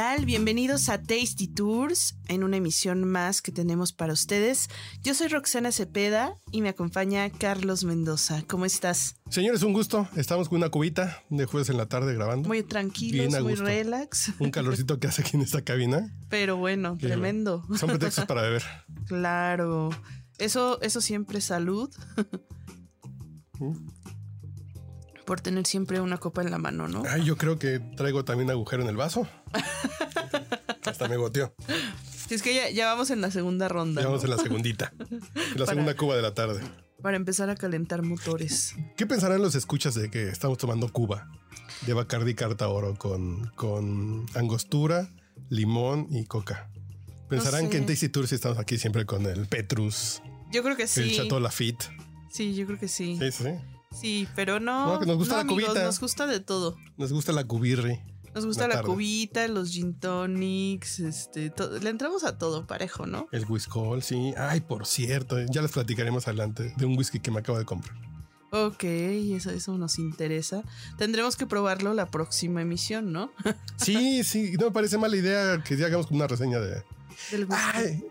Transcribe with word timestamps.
Tal? 0.00 0.24
Bienvenidos 0.24 0.88
a 0.88 1.02
Tasty 1.02 1.46
Tours 1.46 2.16
en 2.28 2.42
una 2.42 2.56
emisión 2.56 3.04
más 3.04 3.42
que 3.42 3.52
tenemos 3.52 3.92
para 3.92 4.14
ustedes. 4.14 4.70
Yo 5.02 5.12
soy 5.12 5.28
Roxana 5.28 5.72
Cepeda 5.72 6.38
y 6.50 6.62
me 6.62 6.70
acompaña 6.70 7.28
Carlos 7.28 7.84
Mendoza. 7.84 8.42
¿Cómo 8.46 8.64
estás? 8.64 9.16
Señores, 9.28 9.62
un 9.62 9.74
gusto. 9.74 10.08
Estamos 10.16 10.48
con 10.48 10.56
una 10.56 10.70
cubita 10.70 11.22
de 11.28 11.44
jueves 11.44 11.68
en 11.68 11.76
la 11.76 11.84
tarde 11.84 12.14
grabando. 12.14 12.48
Muy 12.48 12.62
tranquilos, 12.62 13.42
muy 13.42 13.56
relax. 13.56 14.32
Un 14.38 14.50
calorcito 14.50 14.98
que 14.98 15.06
hace 15.06 15.20
aquí 15.20 15.36
en 15.36 15.42
esta 15.42 15.60
cabina. 15.60 16.10
Pero 16.30 16.56
bueno, 16.56 16.96
tremendo. 16.96 17.62
Son 17.78 17.90
pretextos 17.90 18.24
para 18.24 18.40
beber. 18.40 18.62
Claro. 19.06 19.90
Eso, 20.38 20.80
eso 20.80 21.02
siempre 21.02 21.40
es 21.40 21.44
salud. 21.44 21.90
Por 25.30 25.40
tener 25.40 25.64
siempre 25.64 26.00
una 26.00 26.18
copa 26.18 26.42
en 26.42 26.50
la 26.50 26.58
mano, 26.58 26.88
¿no? 26.88 27.04
Ay, 27.08 27.22
yo 27.22 27.36
creo 27.36 27.56
que 27.56 27.78
traigo 27.78 28.24
también 28.24 28.50
agujero 28.50 28.82
en 28.82 28.88
el 28.88 28.96
vaso. 28.96 29.28
Hasta 30.84 31.06
me 31.06 31.16
goteó. 31.16 31.54
Es 32.28 32.42
que 32.42 32.74
ya, 32.74 32.86
vamos 32.86 33.10
en 33.10 33.20
la 33.20 33.30
segunda 33.30 33.68
ronda. 33.68 34.02
Ya 34.02 34.08
vamos 34.08 34.24
en 34.24 34.30
la 34.30 34.38
segundita. 34.38 34.92
En 34.98 35.60
la 35.60 35.66
segunda 35.66 35.94
Cuba 35.94 36.16
de 36.16 36.22
la 36.22 36.34
tarde. 36.34 36.60
Para 37.00 37.16
empezar 37.16 37.48
a 37.48 37.54
calentar 37.54 38.02
motores. 38.02 38.74
¿Qué 38.96 39.06
pensarán 39.06 39.40
los 39.40 39.54
escuchas 39.54 39.94
de 39.94 40.10
que 40.10 40.26
estamos 40.26 40.58
tomando 40.58 40.92
Cuba? 40.92 41.28
De 41.86 41.92
Bacardi 41.92 42.34
Carta 42.34 42.66
Oro 42.66 42.98
con, 42.98 43.52
con 43.54 44.26
angostura, 44.34 45.10
limón 45.48 46.08
y 46.10 46.24
coca. 46.24 46.72
Pensarán 47.28 47.70
que 47.70 47.76
en 47.76 47.86
Tasty 47.86 48.08
Tours 48.08 48.32
estamos 48.32 48.58
aquí 48.58 48.78
siempre 48.78 49.06
con 49.06 49.24
el 49.26 49.46
Petrus. 49.46 50.22
Yo 50.50 50.64
creo 50.64 50.76
que 50.76 50.88
sí. 50.88 51.02
El 51.02 51.16
Chateau 51.16 51.38
Lafitte. 51.38 51.88
Sí, 52.32 52.52
yo 52.56 52.66
creo 52.66 52.80
que 52.80 52.88
sí. 52.88 53.16
Sí, 53.16 53.30
sí. 53.30 53.50
Sí, 53.94 54.28
pero 54.34 54.60
no. 54.60 55.00
nos 55.00 55.16
gusta 55.16 55.38
la 55.38 55.46
cubita. 55.46 55.84
Nos 55.84 56.00
gusta 56.00 56.26
de 56.26 56.40
todo. 56.40 56.76
Nos 56.96 57.12
gusta 57.12 57.32
la 57.32 57.44
cubirri. 57.44 58.00
Nos 58.34 58.46
gusta 58.46 58.68
la, 58.68 58.82
cubita, 58.82 59.48
los 59.48 59.72
gin 59.72 59.92
tonics, 59.92 61.00
este, 61.00 61.52
le 61.82 61.90
entramos 61.90 62.22
a 62.22 62.38
todo 62.38 62.64
parejo, 62.64 63.04
¿no? 63.04 63.26
El 63.32 63.44
whisky, 63.44 63.80
sí. 64.02 64.32
Ay, 64.38 64.60
por 64.60 64.86
cierto, 64.86 65.36
ya 65.46 65.62
les 65.62 65.72
platicaremos 65.72 66.28
adelante 66.28 66.72
de 66.76 66.86
un 66.86 66.96
whisky 66.96 67.18
que 67.18 67.32
me 67.32 67.40
acabo 67.40 67.58
de 67.58 67.64
comprar. 67.64 67.96
Ok, 68.52 68.84
eso, 68.84 69.50
eso 69.50 69.76
nos 69.76 69.98
interesa. 69.98 70.62
Tendremos 70.96 71.34
que 71.34 71.46
probarlo 71.46 71.92
la 71.92 72.06
próxima 72.06 72.62
emisión, 72.62 73.12
¿no? 73.12 73.32
sí, 73.76 74.22
sí, 74.22 74.52
no 74.58 74.66
me 74.66 74.72
parece 74.72 74.96
mala 74.96 75.16
idea 75.16 75.62
que 75.64 75.76
ya 75.76 75.86
hagamos 75.86 76.08
una 76.12 76.28
reseña 76.28 76.60
de... 76.60 76.84
Del 77.32 77.46
whisky. 77.46 77.62
Ay, 77.74 78.04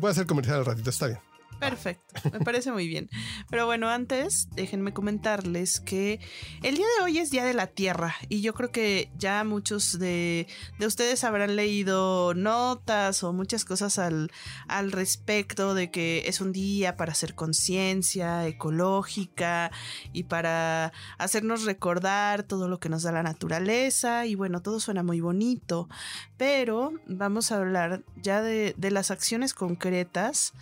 voy 0.00 0.08
a 0.08 0.12
hacer 0.12 0.26
comercial 0.26 0.56
al 0.56 0.64
ratito, 0.64 0.88
está 0.88 1.06
bien. 1.08 1.18
Perfecto, 1.64 2.14
me 2.32 2.40
parece 2.40 2.72
muy 2.72 2.86
bien. 2.86 3.08
Pero 3.50 3.66
bueno, 3.66 3.88
antes 3.88 4.48
déjenme 4.52 4.92
comentarles 4.92 5.80
que 5.80 6.20
el 6.62 6.76
día 6.76 6.86
de 6.98 7.04
hoy 7.04 7.18
es 7.18 7.30
Día 7.30 7.44
de 7.44 7.54
la 7.54 7.66
Tierra 7.68 8.14
y 8.28 8.42
yo 8.42 8.54
creo 8.54 8.70
que 8.70 9.10
ya 9.16 9.44
muchos 9.44 9.98
de, 9.98 10.46
ustedes 10.78 11.24
habrán 11.24 11.56
leído 11.56 12.34
notas 12.34 13.22
o 13.24 13.32
muchas 13.32 13.64
cosas 13.64 13.98
al, 13.98 14.30
al 14.68 14.92
respecto 14.92 15.74
de 15.74 15.90
que 15.90 16.24
es 16.26 16.40
un 16.40 16.52
día 16.52 16.96
para 16.96 17.12
hacer 17.12 17.34
conciencia 17.34 18.46
ecológica 18.46 19.70
y 20.12 20.24
para 20.24 20.92
hacernos 21.18 21.64
recordar 21.64 22.42
todo 22.42 22.68
lo 22.68 22.78
que 22.78 22.88
nos 22.88 23.02
da 23.02 23.12
la 23.12 23.22
naturaleza 23.22 24.26
y 24.26 24.34
bueno, 24.34 24.62
todo 24.62 24.80
suena 24.80 25.02
muy 25.02 25.20
bonito, 25.20 25.88
pero 26.36 26.92
vamos 27.06 27.52
a 27.52 27.56
hablar 27.56 28.04
ya 28.16 28.42
de, 28.42 28.74
de 28.76 28.90
las 28.90 29.10
acciones 29.10 29.54
concretas 29.54 30.52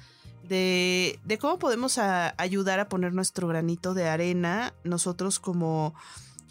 de, 0.48 1.38
cómo 1.40 1.58
podemos 1.58 1.98
ayudar 1.98 2.80
a 2.80 2.88
poner 2.88 3.12
nuestro 3.12 3.48
granito 3.48 3.94
de 3.94 4.08
arena 4.08 4.74
nosotros 4.84 5.38
como, 5.38 5.94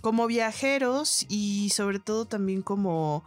como 0.02 0.28
viajeros 0.28 1.26
y 1.30 1.70
sobre 1.70 2.00
todo 2.00 2.26
también 2.26 2.62
como 2.62 3.24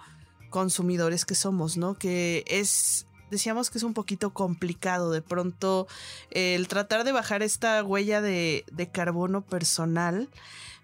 consumidores 0.50 1.24
que 1.24 1.34
somos, 1.34 1.76
¿no? 1.76 1.94
Que 1.94 2.44
es 2.46 3.06
decíamos 3.30 3.70
que 3.70 3.78
es 3.78 3.84
un 3.84 3.94
poquito 3.94 4.32
complicado 4.32 5.10
de 5.10 5.20
pronto 5.20 5.88
el 6.30 6.68
tratar 6.68 7.02
de 7.04 7.10
bajar 7.10 7.42
esta 7.42 7.82
huella 7.82 8.20
de, 8.20 8.64
de, 8.70 8.88
carbono 8.90 9.42
personal. 9.44 10.28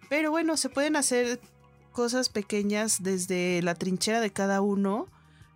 Pero 0.09 0.31
bueno, 0.33 0.57
se 0.57 0.69
pueden 0.69 0.97
hacer 0.97 1.41
cosas 1.93 2.29
pequeñas 2.29 3.03
desde 3.03 3.63
la 3.63 3.75
trinchera 3.75 4.21
de 4.21 4.33
cada 4.33 4.61
uno 4.61 5.09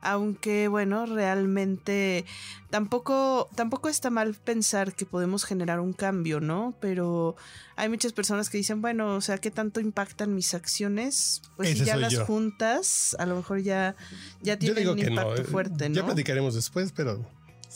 aunque 0.04 0.68
bueno, 0.68 1.06
realmente 1.06 2.24
tampoco, 2.70 3.48
tampoco 3.54 3.88
está 3.88 4.10
mal 4.10 4.34
pensar 4.34 4.94
que 4.94 5.06
podemos 5.06 5.44
generar 5.44 5.80
un 5.80 5.92
cambio, 5.92 6.40
¿no? 6.40 6.74
Pero 6.80 7.36
hay 7.76 7.88
muchas 7.88 8.12
personas 8.12 8.50
que 8.50 8.58
dicen, 8.58 8.82
bueno, 8.82 9.16
o 9.16 9.20
sea, 9.20 9.38
¿qué 9.38 9.50
tanto 9.50 9.80
impactan 9.80 10.34
mis 10.34 10.54
acciones? 10.54 11.42
Pues 11.56 11.70
si 11.70 11.84
ya 11.84 11.96
las 11.96 12.18
juntas, 12.20 13.16
a 13.18 13.26
lo 13.26 13.36
mejor 13.36 13.62
ya, 13.62 13.96
ya 14.42 14.58
tienen 14.58 14.88
un 14.88 14.98
impacto 14.98 15.42
eh, 15.42 15.44
fuerte, 15.44 15.88
¿no? 15.88 15.96
Ya 15.96 16.04
platicaremos 16.04 16.54
después, 16.54 16.92
pero... 16.92 17.26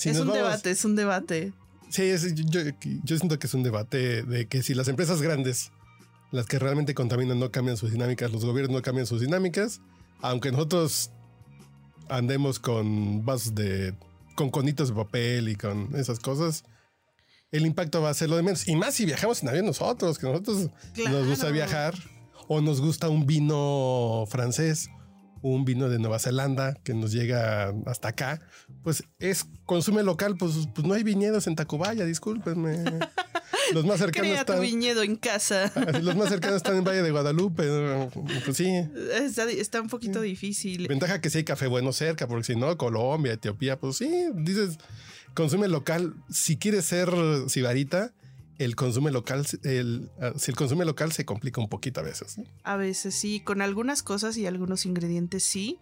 es 0.05 0.19
un 0.19 0.33
debate, 0.33 0.71
es 0.71 0.85
un 0.85 0.95
debate. 0.95 1.53
Sí, 1.89 2.13
yo, 2.51 2.61
yo 3.05 3.17
siento 3.17 3.39
que 3.39 3.47
es 3.47 3.55
un 3.55 3.63
debate 3.63 4.23
de 4.23 4.47
que 4.47 4.63
si 4.63 4.75
las 4.75 4.89
empresas 4.89 5.23
grandes, 5.23 5.73
las 6.31 6.47
que 6.47 6.59
realmente 6.59 6.95
contaminan, 6.95 7.39
no 7.39 7.51
cambian 7.51 7.79
sus 7.79 7.91
dinámicas, 7.91 8.31
los 8.31 8.45
gobiernos 8.45 8.77
no 8.77 8.83
cambian 8.83 9.07
sus 9.07 9.23
dinámicas, 9.23 9.81
aunque 10.21 10.53
nosotros 10.53 11.11
andemos 12.11 12.59
con 12.59 13.25
vasos 13.25 13.55
de. 13.55 13.95
con 14.35 14.51
conitos 14.51 14.89
de 14.89 14.95
papel 14.95 15.49
y 15.49 15.57
con 15.57 15.95
esas 15.97 16.21
cosas, 16.21 16.65
el 17.51 17.67
impacto 17.67 18.03
va 18.03 18.11
a 18.11 18.15
ser 18.15 18.29
lo 18.31 18.37
de 18.37 18.43
menos. 18.43 18.69
Y 18.69 18.77
más 18.77 18.95
si 18.95 19.05
viajamos 19.05 19.43
en 19.43 19.49
avión 19.49 19.67
nosotros, 19.67 20.19
que 20.19 20.27
nosotros 20.27 20.71
nos 20.97 21.27
gusta 21.27 21.51
viajar, 21.51 21.95
o 22.49 22.61
nos 22.61 22.81
gusta 22.81 23.09
un 23.09 23.27
vino 23.27 24.25
francés, 24.29 24.89
un 25.43 25.65
vino 25.65 25.89
de 25.89 25.99
Nueva 25.99 26.19
Zelanda 26.19 26.75
que 26.83 26.95
nos 26.95 27.13
llega 27.13 27.73
hasta 27.87 28.09
acá, 28.09 28.41
pues 28.83 29.05
es 29.19 29.47
consume 29.65 30.03
local, 30.03 30.37
pues, 30.37 30.69
pues 30.75 30.87
no 30.87 30.95
hay 30.95 31.03
viñedos 31.03 31.47
en 31.47 31.57
Tacubaya, 31.57 32.05
discúlpenme. 32.05 32.85
Los 33.75 33.85
más 33.85 33.99
cercanos 33.99 34.29
Crea 34.29 34.41
están. 34.41 34.57
tu 34.57 34.63
viñedo 34.63 35.03
en 35.03 35.17
casa. 35.17 35.73
Los 36.03 36.17
más 36.17 36.29
cercanos 36.29 36.57
están 36.57 36.77
en 36.77 36.85
Valle 36.85 37.03
de 37.03 37.11
Guadalupe. 37.11 37.65
Pues 38.45 38.57
sí. 38.57 38.73
Está, 39.59 39.81
un 39.81 39.89
poquito 39.89 40.21
difícil. 40.21 40.89
Ventaja 40.89 41.21
que 41.21 41.31
sí 41.31 41.39
hay 41.39 41.45
café 41.45 41.67
bueno 41.67 41.93
cerca, 41.93 42.27
porque 42.27 42.45
si 42.45 42.57
no, 42.57 42.77
Colombia, 42.77 43.33
Etiopía, 43.33 43.79
pues 43.79 43.97
sí, 43.97 44.11
dices, 44.35 44.79
consume 45.35 45.69
local. 45.69 46.15
Si 46.31 46.57
quieres 46.57 46.85
ser 46.85 47.11
sibarita, 47.49 48.13
el 48.59 48.75
consumo 48.75 49.09
local, 49.11 49.47
el, 49.63 50.11
ah, 50.21 50.33
si 50.37 50.51
el 50.51 50.57
consumo 50.57 50.85
local 50.85 51.13
se 51.13 51.25
complica 51.25 51.61
un 51.61 51.69
poquito 51.69 52.01
a 52.01 52.03
veces. 52.03 52.41
A 52.65 52.77
veces 52.77 53.15
sí, 53.15 53.41
con 53.41 53.63
algunas 53.63 54.03
cosas 54.03 54.37
y 54.37 54.47
algunos 54.47 54.85
ingredientes 54.85 55.45
sí, 55.45 55.79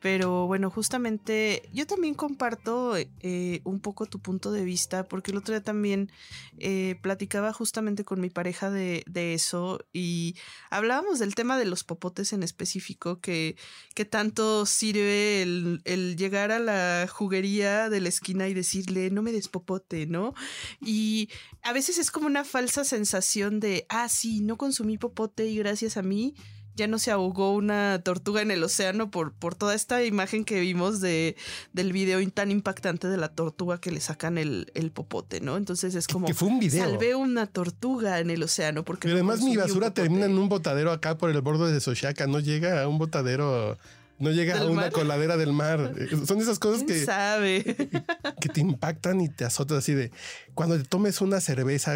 pero 0.00 0.46
bueno, 0.46 0.70
justamente 0.70 1.68
yo 1.72 1.86
también 1.86 2.14
comparto 2.14 2.96
eh, 2.96 3.60
un 3.64 3.80
poco 3.80 4.06
tu 4.06 4.20
punto 4.20 4.52
de 4.52 4.64
vista, 4.64 5.04
porque 5.04 5.30
el 5.30 5.38
otro 5.38 5.54
día 5.54 5.62
también 5.62 6.10
eh, 6.58 6.96
platicaba 7.02 7.52
justamente 7.52 8.04
con 8.04 8.20
mi 8.20 8.30
pareja 8.30 8.70
de, 8.70 9.04
eso 9.34 9.78
y 9.92 10.34
hablábamos 10.70 11.18
del 11.18 11.34
tema 11.34 11.58
de 11.58 11.66
los 11.66 11.84
popotes 11.84 12.32
en 12.32 12.42
específico, 12.42 13.20
que, 13.20 13.56
que 13.94 14.04
tanto 14.04 14.64
sirve 14.66 15.42
el, 15.42 15.82
el 15.84 16.16
llegar 16.16 16.50
a 16.52 16.58
la 16.58 17.06
juguería 17.08 17.90
de 17.90 18.00
la 18.00 18.08
esquina 18.08 18.48
y 18.48 18.54
decirle, 18.54 19.10
no 19.10 19.22
me 19.22 19.32
des 19.32 19.48
popote, 19.48 20.06
¿no? 20.06 20.34
Y 20.80 21.28
a 21.62 21.72
veces 21.72 21.98
es 21.98 22.10
como 22.10 22.26
una 22.26 22.44
falsa 22.44 22.84
sensación 22.84 23.60
de, 23.60 23.86
ah, 23.88 24.08
sí, 24.08 24.40
no 24.40 24.56
consumí 24.56 24.98
popote 24.98 25.46
y 25.46 25.58
gracias 25.58 25.96
a 25.96 26.02
mí 26.02 26.34
ya 26.80 26.86
no 26.86 26.98
se 26.98 27.10
ahogó 27.10 27.52
una 27.52 28.00
tortuga 28.02 28.40
en 28.40 28.50
el 28.50 28.64
océano 28.64 29.10
por, 29.10 29.34
por 29.34 29.54
toda 29.54 29.74
esta 29.74 30.02
imagen 30.02 30.46
que 30.46 30.60
vimos 30.60 31.02
de, 31.02 31.36
del 31.74 31.92
video 31.92 32.26
tan 32.30 32.50
impactante 32.50 33.06
de 33.06 33.18
la 33.18 33.28
tortuga 33.28 33.78
que 33.78 33.90
le 33.90 34.00
sacan 34.00 34.38
el, 34.38 34.66
popote, 34.94 35.42
¿no? 35.42 35.58
Entonces 35.58 35.94
es 35.94 36.06
como... 36.06 36.26
Que 36.26 36.32
fue 36.32 36.48
un 36.48 36.58
video. 36.58 36.84
Salvé 36.84 37.14
una 37.14 37.46
tortuga 37.46 38.18
en 38.18 38.30
el 38.30 38.42
océano 38.42 38.82
porque... 38.82 39.08
Pero 39.08 39.16
además 39.16 39.42
mi 39.42 39.58
basura 39.58 39.92
termina 39.92 40.24
en 40.24 40.38
un 40.38 40.48
botadero 40.48 40.90
acá 40.90 41.18
por 41.18 41.30
el 41.30 41.40
borde 41.42 41.70
de 41.70 41.80
Soshaka, 41.80 42.26
no 42.26 42.40
llega 42.40 42.82
a 42.82 42.88
un 42.88 42.96
botadero 42.96 43.76
no 44.18 44.30
llega 44.30 44.58
a 44.58 44.66
una 44.66 44.90
coladera 44.90 45.36
del 45.36 45.52
mar. 45.52 45.94
Son 46.26 46.40
esas 46.40 46.58
cosas 46.58 46.84
que, 46.84 47.04
sabe? 47.04 47.62
que 48.40 48.48
te 48.48 48.60
impactan 48.60 49.20
y 49.20 49.28
te 49.28 49.44
azotan 49.44 49.78
así 49.78 49.94
de 49.94 50.10
cuando 50.54 50.78
te 50.78 50.84
tomes 50.84 51.20
una 51.20 51.40
cerveza, 51.40 51.94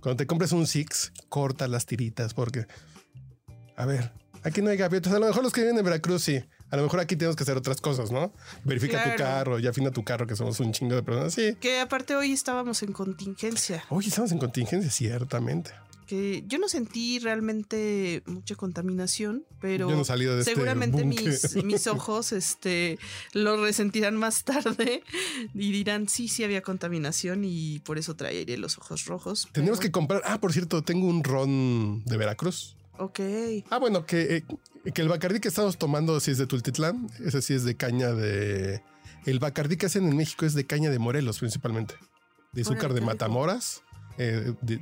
cuando 0.00 0.16
te 0.16 0.26
compres 0.26 0.52
un 0.52 0.66
Six, 0.66 1.12
corta 1.30 1.68
las 1.68 1.86
tiritas 1.86 2.34
porque, 2.34 2.66
a 3.76 3.86
ver, 3.86 4.10
Aquí 4.44 4.60
no 4.60 4.68
hay 4.68 4.76
gaviotas. 4.76 5.12
A 5.14 5.18
lo 5.18 5.26
mejor 5.26 5.42
los 5.42 5.52
que 5.54 5.62
viven 5.62 5.78
en 5.78 5.84
Veracruz 5.84 6.22
sí. 6.22 6.44
A 6.70 6.76
lo 6.76 6.82
mejor 6.82 7.00
aquí 7.00 7.16
tenemos 7.16 7.34
que 7.34 7.44
hacer 7.44 7.56
otras 7.56 7.80
cosas, 7.80 8.12
¿no? 8.12 8.32
Verifica 8.62 9.02
tu 9.02 9.16
carro 9.16 9.58
y 9.58 9.66
afina 9.66 9.90
tu 9.90 10.04
carro, 10.04 10.26
que 10.26 10.36
somos 10.36 10.60
un 10.60 10.72
chingo 10.72 10.94
de 10.94 11.02
personas. 11.02 11.32
Sí. 11.32 11.56
Que 11.60 11.80
aparte 11.80 12.14
hoy 12.14 12.32
estábamos 12.32 12.82
en 12.82 12.92
contingencia. 12.92 13.84
Oye, 13.88 14.08
estamos 14.08 14.32
en 14.32 14.38
contingencia, 14.38 14.90
ciertamente. 14.90 15.70
Que 16.06 16.44
yo 16.46 16.58
no 16.58 16.68
sentí 16.68 17.18
realmente 17.20 18.22
mucha 18.26 18.54
contaminación, 18.56 19.46
pero 19.60 19.88
Yo 19.88 19.96
no 19.96 20.04
salido 20.04 20.34
de 20.34 20.40
este 20.40 20.52
seguramente 20.52 21.02
búnker. 21.02 21.24
mis, 21.24 21.64
mis 21.64 21.86
ojos 21.86 22.32
este, 22.32 22.98
lo 23.32 23.64
resentirán 23.64 24.16
más 24.16 24.44
tarde 24.44 25.02
y 25.54 25.72
dirán, 25.72 26.06
sí, 26.06 26.28
sí 26.28 26.44
había 26.44 26.60
contaminación 26.60 27.44
y 27.44 27.78
por 27.78 27.96
eso 27.96 28.14
traeré 28.14 28.58
los 28.58 28.76
ojos 28.76 29.06
rojos. 29.06 29.48
Tenemos 29.52 29.80
que 29.80 29.90
comprar. 29.90 30.20
Ah, 30.26 30.38
por 30.38 30.52
cierto, 30.52 30.82
tengo 30.82 31.06
un 31.06 31.24
ron 31.24 32.04
de 32.04 32.16
Veracruz. 32.18 32.76
Ok. 32.98 33.20
Ah, 33.70 33.78
bueno, 33.78 34.06
que, 34.06 34.36
eh, 34.36 34.92
que 34.92 35.02
el 35.02 35.08
Bacardí 35.08 35.40
que 35.40 35.48
estamos 35.48 35.78
tomando 35.78 36.18
sí 36.20 36.30
es 36.30 36.38
de 36.38 36.46
Tultitlán. 36.46 37.08
Ese 37.24 37.42
sí 37.42 37.54
es 37.54 37.64
de 37.64 37.76
caña 37.76 38.12
de. 38.12 38.82
El 39.26 39.38
Bacardí 39.38 39.76
que 39.76 39.86
hacen 39.86 40.06
en 40.06 40.16
México 40.16 40.44
es 40.46 40.54
de 40.54 40.66
caña 40.66 40.90
de 40.90 40.98
Morelos, 40.98 41.38
principalmente. 41.38 41.94
De 42.52 42.62
azúcar 42.62 42.94
de. 42.94 43.00
Matamoras. 43.00 43.82
eh, 44.18 44.54
de- 44.62 44.80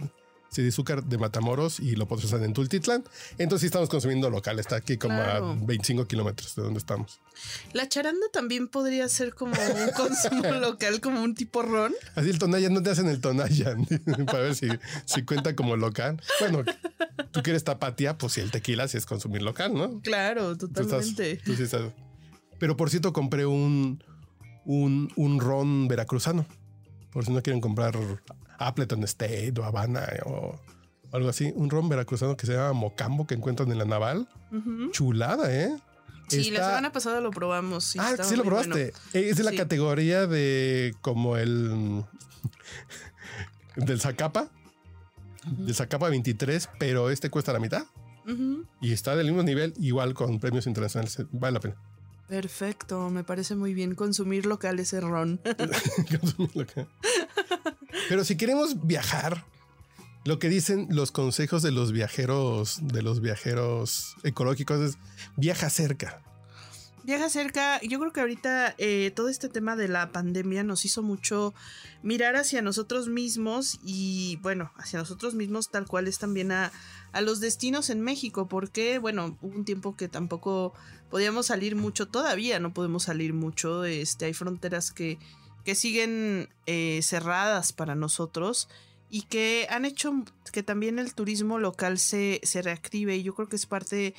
sí, 0.52 0.62
de 0.62 0.68
azúcar 0.68 1.02
de 1.04 1.18
Matamoros 1.18 1.80
y 1.80 1.96
lo 1.96 2.06
procesan 2.06 2.44
en 2.44 2.52
Tultitlán. 2.52 3.02
Entonces 3.38 3.62
sí 3.62 3.66
estamos 3.66 3.88
consumiendo 3.88 4.30
local. 4.30 4.58
Está 4.60 4.76
aquí 4.76 4.96
como 4.98 5.16
Claro. 5.16 5.50
a 5.52 5.54
25 5.66 6.06
kilómetros 6.06 6.54
de 6.54 6.62
donde 6.62 6.78
estamos. 6.78 7.18
La 7.72 7.88
charanda 7.88 8.26
también 8.32 8.68
podría 8.68 9.08
ser 9.08 9.34
como 9.34 9.52
un 9.54 9.90
consumo 9.96 10.52
local, 10.60 11.00
como 11.00 11.22
un 11.22 11.34
tipo 11.34 11.62
ron. 11.62 11.92
Así 12.14 12.30
el 12.30 12.38
Tonaya, 12.38 12.68
no 12.70 12.82
te 12.82 12.90
hacen 12.90 13.08
el 13.08 13.20
Tonaya 13.20 13.74
para 14.26 14.38
ver 14.40 14.54
si, 14.54 14.68
si 15.06 15.22
cuenta 15.24 15.56
como 15.56 15.76
local. 15.76 16.20
Bueno, 16.40 16.62
tú 17.32 17.42
quieres 17.42 17.64
tapatía, 17.64 18.16
pues 18.18 18.34
si 18.34 18.40
el 18.40 18.50
tequila 18.50 18.86
sí 18.88 18.98
es 18.98 19.06
consumir 19.06 19.42
local, 19.42 19.74
¿no? 19.74 20.00
Claro, 20.02 20.56
Tú 20.56 20.66
estás- 20.66 20.86
totalmente. 20.86 21.36
tú 21.44 21.54
sí 21.56 21.62
estás- 21.64 21.92
Pero 22.58 22.76
por 22.76 22.90
cierto, 22.90 23.12
compré 23.12 23.46
un, 23.46 24.04
un, 24.64 25.10
un 25.16 25.40
ron 25.40 25.88
veracruzano. 25.88 26.46
Por 27.10 27.24
si 27.26 27.32
no 27.32 27.42
quieren 27.42 27.60
comprar 27.60 27.96
Appleton 28.66 29.02
State 29.04 29.52
o 29.58 29.64
Habana 29.64 30.06
o 30.26 30.58
algo 31.12 31.28
así. 31.28 31.52
Un 31.54 31.70
ron 31.70 31.88
veracruzano 31.88 32.36
que 32.36 32.46
se 32.46 32.54
llama 32.54 32.72
Mocambo 32.72 33.26
que 33.26 33.34
encuentran 33.34 33.70
en 33.72 33.78
la 33.78 33.84
Naval. 33.84 34.28
Chulada, 34.92 35.54
¿eh? 35.54 35.74
Sí, 36.28 36.50
la 36.50 36.66
semana 36.68 36.92
pasada 36.92 37.20
lo 37.20 37.30
probamos. 37.30 37.84
sí, 37.84 37.98
ah, 38.00 38.14
sí 38.22 38.36
lo 38.36 38.44
probaste. 38.44 38.92
bueno. 39.12 39.28
Es 39.28 39.36
de 39.36 39.42
la 39.44 39.50
Sí. 39.50 39.56
categoría 39.58 40.26
de 40.26 40.94
como 41.02 41.36
el 41.36 42.04
del 43.76 44.00
Zacapa. 44.00 44.48
Del 45.44 45.74
Zacapa 45.74 46.08
23, 46.08 46.68
pero 46.78 47.10
este 47.10 47.28
cuesta 47.28 47.52
la 47.52 47.58
mitad. 47.58 47.84
Y 48.80 48.92
está 48.92 49.16
del 49.16 49.26
mismo 49.26 49.42
nivel, 49.42 49.74
igual 49.78 50.14
con 50.14 50.38
premios 50.38 50.66
internacionales. 50.68 51.18
Vale 51.32 51.54
la 51.54 51.60
pena. 51.60 51.74
Perfecto, 52.28 53.10
me 53.10 53.24
parece 53.24 53.56
muy 53.56 53.74
bien 53.74 53.94
consumir 53.96 54.46
local 54.46 54.78
ese 54.78 55.00
ron. 55.00 55.40
Consumirlo 56.20 56.62
acá. 56.62 56.86
Pero 58.12 58.26
si 58.26 58.36
queremos 58.36 58.86
viajar, 58.86 59.46
lo 60.26 60.38
que 60.38 60.50
dicen 60.50 60.86
los 60.90 61.12
consejos 61.12 61.62
de 61.62 61.70
los 61.70 61.92
viajeros, 61.92 62.80
de 62.82 63.00
los 63.00 63.22
viajeros 63.22 64.16
ecológicos 64.22 64.80
es 64.80 64.98
viaja 65.38 65.70
cerca. 65.70 66.22
Viaja 67.04 67.30
cerca, 67.30 67.80
yo 67.80 67.98
creo 67.98 68.12
que 68.12 68.20
ahorita 68.20 68.74
eh, 68.76 69.12
todo 69.16 69.30
este 69.30 69.48
tema 69.48 69.76
de 69.76 69.88
la 69.88 70.12
pandemia 70.12 70.62
nos 70.62 70.84
hizo 70.84 71.02
mucho 71.02 71.54
mirar 72.02 72.36
hacia 72.36 72.60
nosotros 72.60 73.08
mismos 73.08 73.80
y 73.82 74.38
bueno, 74.42 74.72
hacia 74.76 74.98
nosotros 74.98 75.34
mismos 75.34 75.70
tal 75.70 75.86
cual 75.86 76.06
es 76.06 76.18
también 76.18 76.52
a, 76.52 76.70
a 77.12 77.22
los 77.22 77.40
destinos 77.40 77.88
en 77.88 78.02
México, 78.02 78.46
porque 78.46 78.98
bueno, 78.98 79.38
hubo 79.40 79.56
un 79.56 79.64
tiempo 79.64 79.96
que 79.96 80.08
tampoco 80.08 80.74
podíamos 81.10 81.46
salir 81.46 81.76
mucho, 81.76 82.08
todavía 82.08 82.60
no 82.60 82.74
podemos 82.74 83.04
salir 83.04 83.32
mucho, 83.32 83.84
este, 83.84 84.26
hay 84.26 84.34
fronteras 84.34 84.92
que, 84.92 85.18
que 85.64 85.74
siguen 85.74 86.48
eh, 86.66 87.00
cerradas 87.02 87.72
para 87.72 87.94
nosotros 87.94 88.68
y 89.08 89.22
que 89.22 89.66
han 89.70 89.84
hecho 89.84 90.24
que 90.52 90.62
también 90.62 90.98
el 90.98 91.14
turismo 91.14 91.58
local 91.58 91.98
se, 91.98 92.40
se 92.42 92.62
reactive 92.62 93.16
y 93.16 93.22
yo 93.22 93.34
creo 93.34 93.48
que 93.48 93.56
es 93.56 93.66
parte 93.66 94.14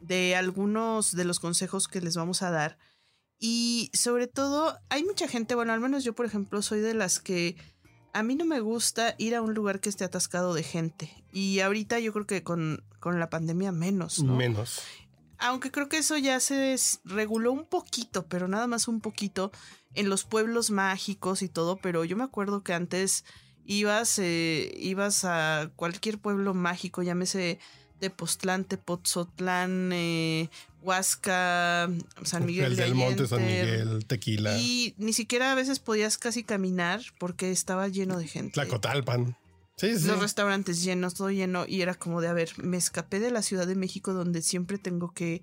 de 0.00 0.34
algunos 0.34 1.14
de 1.14 1.24
los 1.24 1.40
consejos 1.40 1.88
que 1.88 2.00
les 2.00 2.16
vamos 2.16 2.42
a 2.42 2.50
dar. 2.50 2.78
Y 3.38 3.90
sobre 3.92 4.26
todo, 4.28 4.78
hay 4.88 5.04
mucha 5.04 5.26
gente, 5.26 5.54
bueno, 5.54 5.72
al 5.72 5.80
menos 5.80 6.04
yo 6.04 6.14
por 6.14 6.26
ejemplo 6.26 6.62
soy 6.62 6.80
de 6.80 6.94
las 6.94 7.20
que 7.20 7.56
a 8.12 8.22
mí 8.22 8.34
no 8.34 8.44
me 8.44 8.60
gusta 8.60 9.14
ir 9.18 9.34
a 9.34 9.42
un 9.42 9.54
lugar 9.54 9.80
que 9.80 9.88
esté 9.88 10.04
atascado 10.04 10.54
de 10.54 10.62
gente. 10.62 11.24
Y 11.32 11.60
ahorita 11.60 11.98
yo 11.98 12.12
creo 12.12 12.26
que 12.26 12.42
con, 12.42 12.84
con 13.00 13.18
la 13.18 13.30
pandemia 13.30 13.72
menos, 13.72 14.22
¿no? 14.22 14.36
Menos. 14.36 14.82
Aunque 15.38 15.70
creo 15.70 15.88
que 15.88 15.98
eso 15.98 16.16
ya 16.18 16.38
se 16.38 16.76
reguló 17.04 17.52
un 17.52 17.64
poquito, 17.64 18.26
pero 18.26 18.46
nada 18.48 18.66
más 18.66 18.86
un 18.86 19.00
poquito 19.00 19.50
en 19.94 20.08
los 20.08 20.24
pueblos 20.24 20.70
mágicos 20.70 21.42
y 21.42 21.48
todo. 21.48 21.76
Pero 21.76 22.04
yo 22.04 22.16
me 22.16 22.24
acuerdo 22.24 22.62
que 22.62 22.72
antes 22.72 23.24
ibas, 23.64 24.18
eh, 24.18 24.72
ibas 24.78 25.24
a 25.24 25.70
cualquier 25.76 26.18
pueblo 26.18 26.54
mágico, 26.54 27.02
llámese 27.02 27.58
Tepoztlán, 28.00 28.64
Tepoztlán, 28.64 29.90
eh, 29.92 30.50
Huasca, 30.80 31.88
San 32.24 32.46
Miguel 32.46 32.72
el 32.72 32.76
de 32.76 32.82
del 32.82 32.94
Monte, 32.94 33.26
San 33.28 33.38
Allende, 33.38 33.84
Miguel, 33.84 34.06
Tequila, 34.06 34.58
Y 34.58 34.94
ni 34.98 35.12
siquiera 35.12 35.52
a 35.52 35.54
veces 35.54 35.78
podías 35.78 36.18
casi 36.18 36.42
caminar 36.42 37.00
porque 37.18 37.52
estaba 37.52 37.86
lleno 37.86 38.18
de 38.18 38.26
gente. 38.26 38.54
Tlacotalpan. 38.54 39.36
Sí, 39.76 39.98
sí. 39.98 40.06
Los 40.06 40.20
restaurantes 40.20 40.82
llenos, 40.82 41.14
todo 41.14 41.30
lleno. 41.30 41.64
Y 41.66 41.82
era 41.82 41.94
como 41.94 42.20
de, 42.20 42.28
a 42.28 42.32
ver, 42.32 42.50
me 42.58 42.76
escapé 42.76 43.20
de 43.20 43.30
la 43.30 43.42
Ciudad 43.42 43.66
de 43.66 43.74
México 43.74 44.12
donde 44.12 44.42
siempre 44.42 44.78
tengo 44.78 45.12
que 45.12 45.42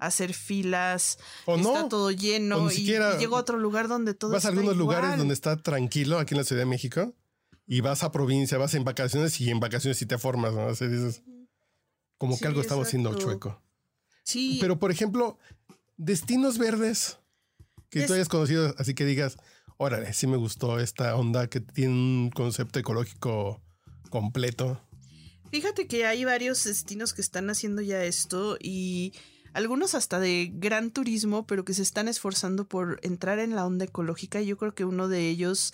hacer 0.00 0.34
filas. 0.34 1.18
O 1.46 1.56
está 1.56 1.82
no. 1.82 1.88
todo 1.88 2.10
lleno. 2.10 2.56
o 2.58 2.66
ni 2.68 2.72
y, 2.72 2.76
siquiera- 2.76 3.16
y 3.16 3.18
llego 3.18 3.36
a 3.36 3.40
otro 3.40 3.58
lugar 3.58 3.88
donde 3.88 4.14
todo 4.14 4.32
Vas 4.32 4.44
a 4.44 4.48
algunos 4.48 4.76
lugares 4.76 5.16
donde 5.16 5.34
está 5.34 5.56
tranquilo, 5.56 6.18
aquí 6.18 6.34
en 6.34 6.38
la 6.38 6.44
Ciudad 6.44 6.62
de 6.62 6.66
México, 6.66 7.14
y 7.66 7.80
vas 7.80 8.02
a 8.02 8.10
provincia, 8.12 8.58
vas 8.58 8.74
en 8.74 8.84
vacaciones 8.84 9.40
y 9.40 9.50
en 9.50 9.60
vacaciones 9.60 9.98
sí 9.98 10.06
te 10.06 10.18
formas, 10.18 10.54
¿no? 10.54 10.68
Así 10.68 10.86
dices, 10.88 11.22
como 12.18 12.38
que 12.38 12.46
algo 12.46 12.60
estamos 12.60 12.86
haciendo 12.88 13.14
chueco. 13.14 13.62
Sí, 14.24 14.58
Pero, 14.60 14.78
por 14.78 14.90
ejemplo, 14.90 15.38
destinos 15.96 16.58
verdes 16.58 17.18
que 17.88 18.06
tú 18.06 18.14
hayas 18.14 18.28
conocido, 18.28 18.74
así 18.78 18.94
que 18.94 19.04
digas, 19.04 19.36
órale, 19.76 20.12
sí 20.12 20.26
me 20.26 20.36
gustó 20.36 20.78
esta 20.78 21.16
onda 21.16 21.48
que 21.48 21.60
tiene 21.60 21.92
un 21.92 22.30
concepto 22.30 22.78
ecológico 22.78 23.62
completo. 24.10 24.80
Fíjate 25.50 25.88
que 25.88 26.06
hay 26.06 26.24
varios 26.24 26.62
destinos 26.64 27.12
que 27.12 27.22
están 27.22 27.50
haciendo 27.50 27.82
ya 27.82 28.04
esto 28.04 28.56
y 28.60 29.12
algunos 29.54 29.94
hasta 29.94 30.18
de 30.20 30.50
gran 30.52 30.90
turismo, 30.90 31.46
pero 31.46 31.64
que 31.64 31.74
se 31.74 31.82
están 31.82 32.08
esforzando 32.08 32.66
por 32.68 33.00
entrar 33.02 33.38
en 33.38 33.54
la 33.54 33.66
onda 33.66 33.84
ecológica. 33.84 34.40
Yo 34.40 34.56
creo 34.56 34.74
que 34.74 34.84
uno 34.84 35.08
de 35.08 35.28
ellos 35.28 35.72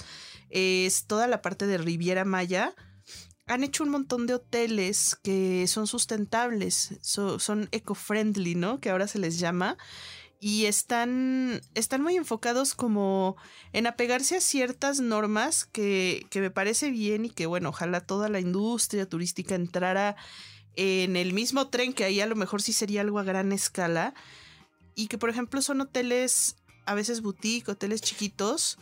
es 0.50 1.06
toda 1.06 1.26
la 1.26 1.42
parte 1.42 1.66
de 1.66 1.78
Riviera 1.78 2.24
Maya. 2.24 2.74
Han 3.46 3.62
hecho 3.62 3.84
un 3.84 3.90
montón 3.90 4.26
de 4.26 4.34
hoteles 4.34 5.16
que 5.22 5.66
son 5.68 5.86
sustentables, 5.86 6.98
so- 7.00 7.38
son 7.38 7.68
eco-friendly, 7.70 8.54
¿no? 8.56 8.80
Que 8.80 8.90
ahora 8.90 9.06
se 9.06 9.18
les 9.18 9.38
llama. 9.38 9.76
Y 10.38 10.66
están, 10.66 11.62
están 11.74 12.02
muy 12.02 12.16
enfocados 12.16 12.74
como 12.74 13.36
en 13.72 13.86
apegarse 13.86 14.36
a 14.36 14.40
ciertas 14.40 15.00
normas 15.00 15.64
que, 15.64 16.26
que 16.30 16.40
me 16.40 16.50
parece 16.50 16.90
bien 16.90 17.24
y 17.24 17.30
que, 17.30 17.46
bueno, 17.46 17.70
ojalá 17.70 18.00
toda 18.00 18.28
la 18.28 18.38
industria 18.40 19.08
turística 19.08 19.54
entrara 19.54 20.14
en 20.76 21.16
el 21.16 21.32
mismo 21.32 21.68
tren, 21.68 21.92
que 21.92 22.04
ahí 22.04 22.20
a 22.20 22.26
lo 22.26 22.36
mejor 22.36 22.62
sí 22.62 22.72
sería 22.72 23.00
algo 23.00 23.18
a 23.18 23.24
gran 23.24 23.52
escala. 23.52 24.14
Y 24.94 25.08
que, 25.08 25.18
por 25.18 25.30
ejemplo, 25.30 25.60
son 25.62 25.80
hoteles, 25.80 26.56
a 26.84 26.94
veces 26.94 27.22
boutique, 27.22 27.70
hoteles 27.70 28.00
chiquitos, 28.00 28.78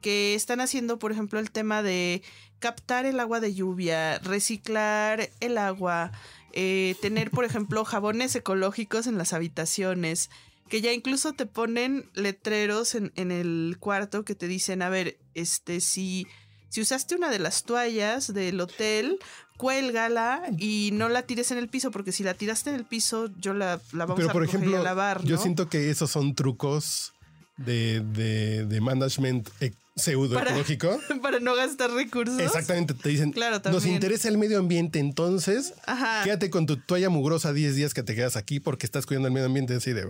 que 0.00 0.34
están 0.34 0.60
haciendo, 0.60 0.98
por 0.98 1.12
ejemplo, 1.12 1.40
el 1.40 1.50
tema 1.50 1.82
de 1.82 2.22
captar 2.58 3.06
el 3.06 3.20
agua 3.20 3.40
de 3.40 3.54
lluvia, 3.54 4.18
reciclar 4.18 5.30
el 5.40 5.58
agua, 5.58 6.12
eh, 6.52 6.96
tener, 7.00 7.30
por 7.30 7.44
ejemplo, 7.44 7.84
jabones 7.84 8.34
ecológicos 8.34 9.06
en 9.06 9.18
las 9.18 9.32
habitaciones, 9.32 10.30
que 10.68 10.80
ya 10.80 10.92
incluso 10.92 11.32
te 11.32 11.46
ponen 11.46 12.10
letreros 12.14 12.94
en, 12.94 13.12
en 13.16 13.32
el 13.32 13.76
cuarto 13.80 14.24
que 14.24 14.34
te 14.34 14.48
dicen, 14.48 14.82
a 14.82 14.88
ver, 14.88 15.18
este, 15.34 15.80
si, 15.80 16.26
si 16.68 16.80
usaste 16.80 17.14
una 17.14 17.30
de 17.30 17.38
las 17.38 17.64
toallas 17.64 18.32
del 18.32 18.60
hotel, 18.60 19.18
cuélgala 19.58 20.42
y 20.56 20.90
no 20.94 21.10
la 21.10 21.22
tires 21.22 21.50
en 21.50 21.58
el 21.58 21.68
piso, 21.68 21.90
porque 21.90 22.12
si 22.12 22.22
la 22.22 22.32
tiraste 22.32 22.70
en 22.70 22.76
el 22.76 22.84
piso, 22.86 23.28
yo 23.38 23.52
la, 23.52 23.78
la 23.92 24.06
vamos 24.06 24.16
Pero, 24.16 24.30
a 24.30 24.32
por 24.32 24.44
y 24.44 24.48
ejemplo, 24.48 24.78
a 24.78 24.82
lavar, 24.82 25.22
yo 25.24 25.36
siento 25.36 25.68
que 25.68 25.90
esos 25.90 26.10
son 26.10 26.34
trucos 26.34 27.12
de, 27.58 28.00
de, 28.00 28.64
de 28.64 28.80
management 28.80 29.48
e- 29.60 29.72
pseudo 29.96 30.34
Para- 30.36 30.50
ecológico. 30.52 30.98
Para 31.22 31.40
no 31.40 31.54
gastar 31.56 31.90
recursos. 31.90 32.38
Exactamente, 32.38 32.94
te 32.94 33.08
dicen, 33.08 33.32
Claro, 33.32 33.60
nos 33.70 33.84
interesa 33.84 34.28
el 34.28 34.38
medio 34.38 34.58
ambiente, 34.60 35.00
entonces 35.00 35.74
Ajá. 35.86 36.22
quédate 36.24 36.50
con 36.50 36.66
tu 36.66 36.76
toalla 36.76 37.10
mugrosa 37.10 37.52
10 37.52 37.74
días 37.74 37.94
que 37.94 38.02
te 38.04 38.14
quedas 38.14 38.36
aquí 38.36 38.60
porque 38.60 38.86
estás 38.86 39.06
cuidando 39.06 39.26
el 39.28 39.34
medio 39.34 39.46
ambiente 39.46 39.74
así 39.74 39.92
de, 39.92 40.06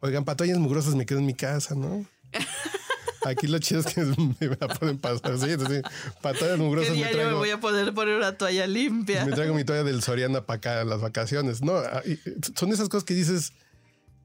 oigan, 0.00 0.24
para 0.24 0.36
toallas 0.36 0.58
mugrosas 0.58 0.94
me 0.94 1.04
quedo 1.06 1.18
en 1.18 1.26
mi 1.26 1.34
casa, 1.34 1.74
¿no? 1.74 2.06
Aquí 3.24 3.46
lo 3.46 3.58
chido 3.58 3.80
es 3.80 3.86
que 3.86 4.02
me 4.40 4.56
la 4.60 4.68
pueden 4.68 4.98
pasar. 4.98 5.38
Sí, 5.38 5.50
sí. 5.58 5.80
Patadas 6.22 6.58
mugrosas 6.58 6.90
¿Qué 6.92 6.96
me 6.96 6.96
día 6.98 7.10
yo 7.12 7.16
me 7.16 7.22
traigo. 7.22 7.38
voy 7.38 7.50
a 7.50 7.60
poder 7.60 7.94
poner 7.94 8.16
una 8.16 8.36
toalla 8.36 8.66
limpia? 8.66 9.24
Me 9.24 9.32
traigo 9.32 9.54
mi 9.54 9.64
toalla 9.64 9.84
del 9.84 10.02
Soriana 10.02 10.44
para 10.46 10.58
acá 10.58 10.84
las 10.84 11.00
vacaciones. 11.00 11.62
No, 11.62 11.76
ah, 11.76 12.02
y- 12.04 12.18
son 12.58 12.72
esas 12.72 12.88
cosas 12.88 13.04
que 13.04 13.14
dices 13.14 13.52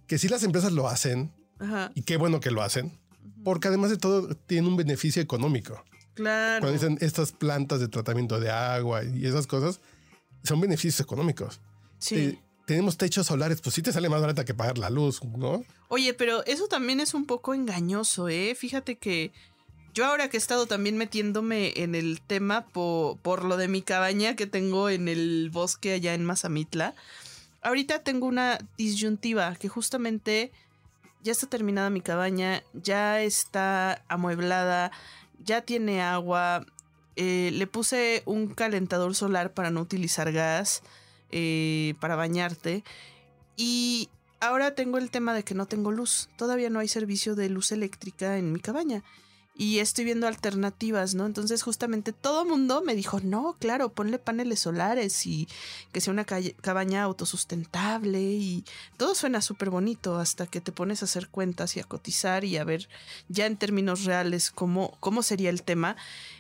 que 0.08 0.18
si 0.18 0.28
las 0.28 0.44
empresas 0.44 0.72
lo 0.74 0.88
hacen, 0.88 1.32
Ajá, 1.60 1.92
y 1.96 2.02
qué 2.04 2.18
bueno 2.18 2.40
que 2.40 2.52
lo 2.52 2.62
hacen, 2.62 2.92
porque 3.44 3.68
además 3.70 3.90
de 3.92 3.98
todo 3.98 4.36
tienen 4.36 4.70
un 4.70 4.76
beneficio 4.78 5.22
económico. 5.22 5.84
claro. 6.14 6.62
Cuando 6.62 6.74
dicen 6.74 6.98
estas 7.02 7.32
plantas 7.32 7.80
de 7.80 7.88
tratamiento 7.88 8.40
de 8.40 8.50
agua 8.52 9.04
y 9.04 9.26
esas 9.26 9.48
cosas, 9.48 9.80
son 10.44 10.60
beneficios 10.60 11.00
económicos. 11.00 11.60
Sí. 12.00 12.40
Tenemos 12.72 12.96
techos 12.96 13.28
solares, 13.28 13.60
pues 13.60 13.76
sí 13.76 13.82
te 13.82 13.92
sale 13.92 14.08
más 14.08 14.22
barata 14.22 14.46
que 14.46 14.54
pagar 14.54 14.78
la 14.78 14.90
luz, 14.90 15.22
¿no? 15.26 15.66
Oye, 15.90 16.14
pero 16.14 16.46
eso 16.46 16.68
también 16.70 17.02
es 17.02 17.14
un 17.14 17.26
poco 17.26 17.54
engañoso, 17.54 18.30
¿eh? 18.30 18.56
Fíjate 18.56 18.96
que 18.96 19.34
yo 19.94 20.06
ahora 20.06 20.30
que 20.30 20.38
he 20.38 20.40
estado 20.40 20.68
también 20.68 20.96
metiéndome 20.98 21.74
en 21.76 21.96
el 21.96 22.22
tema 22.22 22.66
po- 22.68 23.20
por, 23.24 23.44
lo 23.44 23.58
de 23.58 23.68
mi 23.68 23.82
cabaña 23.82 24.38
que 24.38 24.48
tengo 24.48 24.88
en 24.90 25.10
el 25.10 25.50
bosque 25.52 25.92
allá 25.92 26.14
en 26.14 26.24
Mazamitla, 26.24 26.96
ahorita 27.62 28.04
tengo 28.04 28.26
una 28.26 28.58
disyuntiva 28.78 29.54
que 29.58 29.68
justamente 29.68 30.54
ya 31.24 31.34
está 31.34 31.48
terminada 31.48 31.90
mi 31.90 32.00
cabaña, 32.00 32.64
ya 32.72 33.22
está 33.22 34.02
amueblada, 34.08 34.94
ya 35.44 35.60
tiene 35.60 36.02
agua, 36.02 36.66
eh, 37.18 37.50
le 37.52 37.68
puse 37.68 38.24
un 38.26 38.48
calentador 38.54 39.14
solar 39.14 39.52
para 39.54 39.72
no 39.72 39.82
utilizar 39.82 40.32
gas, 40.32 40.84
eh, 41.32 41.96
para 42.00 42.16
bañarte 42.16 42.84
y 43.56 44.10
ahora 44.40 44.76
tengo 44.76 44.98
el 44.98 45.12
tema 45.12 45.34
de 45.34 45.44
que 45.44 45.54
no 45.54 45.68
tengo 45.68 45.92
luz. 45.92 46.30
Todavía 46.36 46.70
no 46.70 46.80
hay 46.80 46.88
servicio 46.88 47.36
de 47.36 47.50
luz 47.50 47.72
eléctrica 47.72 48.38
en 48.38 48.52
mi 48.52 48.60
cabaña. 48.60 49.04
Y 49.54 49.80
estoy 49.80 50.06
viendo 50.06 50.28
alternativas, 50.28 51.14
¿no? 51.14 51.26
Entonces 51.26 51.62
justamente 51.62 52.14
todo 52.14 52.46
mundo 52.46 52.82
me 52.84 52.96
dijo, 52.96 53.20
no, 53.20 53.58
claro, 53.60 53.90
ponle 53.90 54.18
paneles 54.18 54.62
solares 54.62 55.28
y 55.28 55.48
que 55.92 56.02
sea 56.02 56.14
una 56.14 56.26
cabaña 56.26 57.04
autosustentable 57.04 58.20
y 58.22 58.64
todo 58.98 59.14
suena 59.14 59.42
súper 59.42 59.70
bonito 59.70 60.18
hasta 60.18 60.48
que 60.48 60.62
te 60.62 60.72
pones 60.72 61.02
a 61.02 61.06
hacer 61.06 61.28
cuentas 61.28 61.76
y 61.76 61.82
a 61.82 61.84
cotizar 61.84 62.46
y 62.46 62.58
a 62.58 62.64
ver 62.64 62.88
ya 63.28 63.46
en 63.46 63.58
términos 63.58 64.06
reales 64.06 64.50
cómo, 64.52 64.98
cómo 65.02 65.22
sería 65.22 65.50
el 65.50 65.64
tema. 65.64 65.98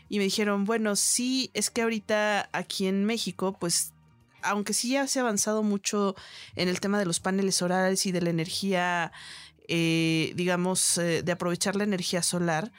Y 0.10 0.18
me 0.18 0.24
dijeron, 0.24 0.66
bueno, 0.66 0.96
sí, 0.96 1.52
es 1.54 1.70
que 1.70 1.82
ahorita 1.84 2.50
aquí 2.54 2.88
en 2.88 3.06
México, 3.06 3.56
pues 3.60 3.94
aunque 4.44 4.74
sí 4.74 4.92
ya 4.92 5.08
se 5.08 5.20
ha 5.20 5.24
avanzado 5.24 5.64
mucho 5.64 6.16
en 6.56 6.68
el 6.68 6.80
tema 6.80 7.00
de 7.00 7.06
los 7.06 7.20
paneles 7.20 7.56
solares 7.56 8.06
y 8.06 8.12
de 8.12 8.22
la 8.22 8.30
energía, 8.30 9.12
eh, 9.68 10.34
digamos, 10.36 10.98
eh, 10.98 11.24
de 11.24 11.32
aprovechar 11.32 11.76
la 11.76 11.84
energía 11.84 12.24
solar, 12.24 12.72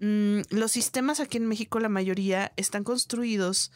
mm, 0.00 0.40
los 0.50 0.72
sistemas 0.72 1.20
aquí 1.20 1.36
en 1.36 1.46
México, 1.46 1.80
la 1.80 1.88
mayoría, 1.88 2.52
están 2.56 2.84
construidos 2.84 3.72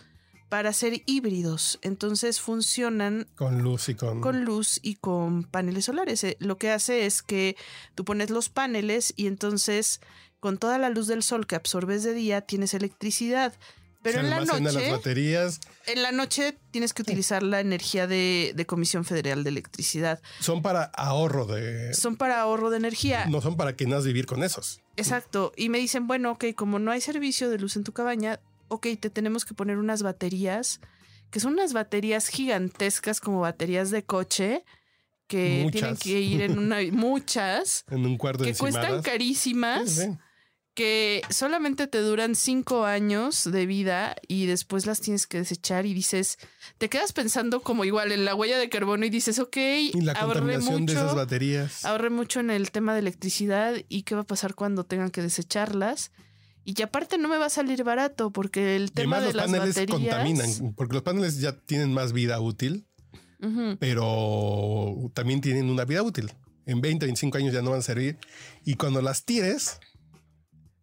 para 0.49 0.73
ser 0.73 1.03
híbridos. 1.07 1.79
Entonces 1.83 2.41
funcionan 2.41 3.27
Con 3.37 3.63
luz 3.63 3.89
y 3.89 3.95
con... 3.95 4.21
con 4.21 4.45
luz 4.45 4.81
y 4.83 4.95
con 4.97 5.45
paneles 5.45 5.87
solares. 5.87 6.25
Eh, 6.25 6.37
Lo 6.41 6.57
que 6.57 6.71
hace 6.71 7.07
es 7.07 7.23
que 7.23 7.57
tú 7.95 8.05
pones 8.05 8.31
los 8.31 8.49
paneles 8.49 9.13
y 9.17 9.27
entonces 9.27 10.01
con 10.41 10.59
toda 10.59 10.79
la 10.79 10.89
luz 10.89 11.07
del 11.07 11.23
sol 11.23 11.47
que 11.47 11.57
absorbes 11.57 12.03
de 12.03 12.15
día 12.15 12.41
tienes 12.43 12.75
electricidad. 12.75 13.55
Pero 14.03 14.21
se 14.21 14.25
en 14.25 14.31
la 14.31 14.45
noche... 14.45 14.61
las 14.61 14.91
baterías 14.91 15.61
En 15.87 16.03
la 16.03 16.13
noche 16.13 16.57
tienes 16.71 16.95
que 16.95 17.03
utilizar 17.03 17.43
la 17.43 17.61
energía 17.61 18.07
de, 18.07 18.53
de 18.55 18.67
Comisión 18.67 19.05
Federal 19.05 19.43
de 19.43 19.51
Electricidad. 19.51 20.21
son 20.41 20.63
para 20.63 20.85
ahorro 20.85 21.47
de... 21.47 21.95
Son 21.95 22.17
para 22.17 22.41
ahorro 22.41 22.71
de 22.71 22.77
energía. 22.77 23.27
No 23.27 23.41
son 23.41 23.57
para 23.57 23.75
que 23.75 23.87
nas 23.87 24.05
vivir 24.05 24.27
con 24.27 24.43
esos. 24.43 24.81
Exacto. 24.97 25.53
Y 25.57 25.69
me 25.69 25.79
dicen, 25.79 26.07
bueno, 26.07 26.33
ok, 26.33 26.47
como 26.55 26.79
no 26.79 26.91
hay 26.91 27.01
servicio 27.01 27.51
de 27.51 27.59
luz 27.59 27.77
en 27.77 27.85
tu 27.85 27.93
cabaña, 27.93 28.41
ok, 28.69 28.87
te 29.01 29.11
tenemos 29.11 29.45
que 29.45 29.55
poner 29.55 29.79
unas 29.79 30.03
baterías, 30.03 30.81
que 31.31 31.41
son 31.41 31.55
unas 31.55 31.73
baterías 31.73 32.29
gigantescas 32.29 33.21
como 33.21 33.41
baterías 33.41 33.91
de 33.91 34.05
coche, 34.05 34.65
que 35.27 35.69
tienen 35.73 35.97
que 35.97 36.21
ir 36.21 36.43
en 36.43 36.59
una... 36.59 36.79
muchas, 36.93 37.85
En 37.91 38.07
un 38.07 38.17
cuarto 38.17 38.45
de 38.45 38.53
que 38.53 38.59
cuestan 38.59 39.03
carísimas. 39.03 39.91
Sí, 39.91 40.03
sí. 40.03 40.19
Que 40.79 41.23
solamente 41.29 41.89
te 41.89 41.99
duran 41.99 42.37
cinco 42.37 42.85
años 42.85 43.51
de 43.51 43.67
vida 43.67 44.15
y 44.29 44.47
después 44.47 44.87
las 44.87 45.01
tienes 45.01 45.27
que 45.27 45.39
desechar 45.39 45.87
y 45.87 45.93
dices, 45.93 46.39
te 46.79 46.89
quedas 46.89 47.13
pensando 47.13 47.63
como 47.63 47.85
igual 47.85 48.13
en 48.13 48.25
la 48.25 48.37
huella 48.37 48.59
de 48.59 48.69
carbono 48.69 49.05
y 49.05 49.11
dices, 49.11 49.41
ok, 49.41 49.57
Y 49.57 50.01
la 50.03 50.13
ahorré 50.13 50.39
contaminación 50.39 50.87
de 50.87 50.93
esas 50.93 51.05
mucho, 51.07 51.17
baterías. 51.17 51.85
ahorré 51.85 52.11
mucho 52.11 52.39
en 52.39 52.51
el 52.51 52.71
tema 52.71 52.93
de 52.93 53.01
electricidad 53.01 53.75
y 53.89 54.05
qué 54.05 54.15
va 54.15 54.21
a 54.21 54.25
pasar 54.27 54.55
cuando 54.55 54.85
tengan 54.85 55.11
que 55.11 55.21
desecharlas. 55.21 56.13
Y 56.65 56.75
que 56.75 56.85
aparte 56.85 57.19
no 57.19 57.29
me 57.29 57.39
va 57.39 57.47
a 57.47 57.51
salir 57.51 57.83
barato 57.83 58.31
porque 58.31 58.77
el 58.77 58.93
tema 58.93 59.17
Además, 59.17 59.21
de 59.21 59.27
los 59.27 59.35
las 59.35 59.47
paneles 59.59 59.75
baterías... 59.75 60.15
contaminan, 60.15 60.75
porque 60.77 60.95
los 60.95 61.03
paneles 61.03 61.41
ya 61.41 61.59
tienen 61.59 61.93
más 61.93 62.13
vida 62.13 62.39
útil, 62.41 62.87
Ujú. 63.43 63.77
pero 63.81 65.11
también 65.15 65.41
tienen 65.41 65.71
una 65.71 65.85
vida 65.85 66.03
útil. 66.05 66.33
En 66.67 66.81
20, 66.83 67.07
25 67.07 67.39
años 67.39 67.53
ya 67.55 67.63
no 67.63 67.71
van 67.71 67.81
a 67.81 67.83
servir. 67.83 68.19
Y 68.65 68.75
cuando 68.75 69.01
las 69.01 69.25
tires, 69.25 69.81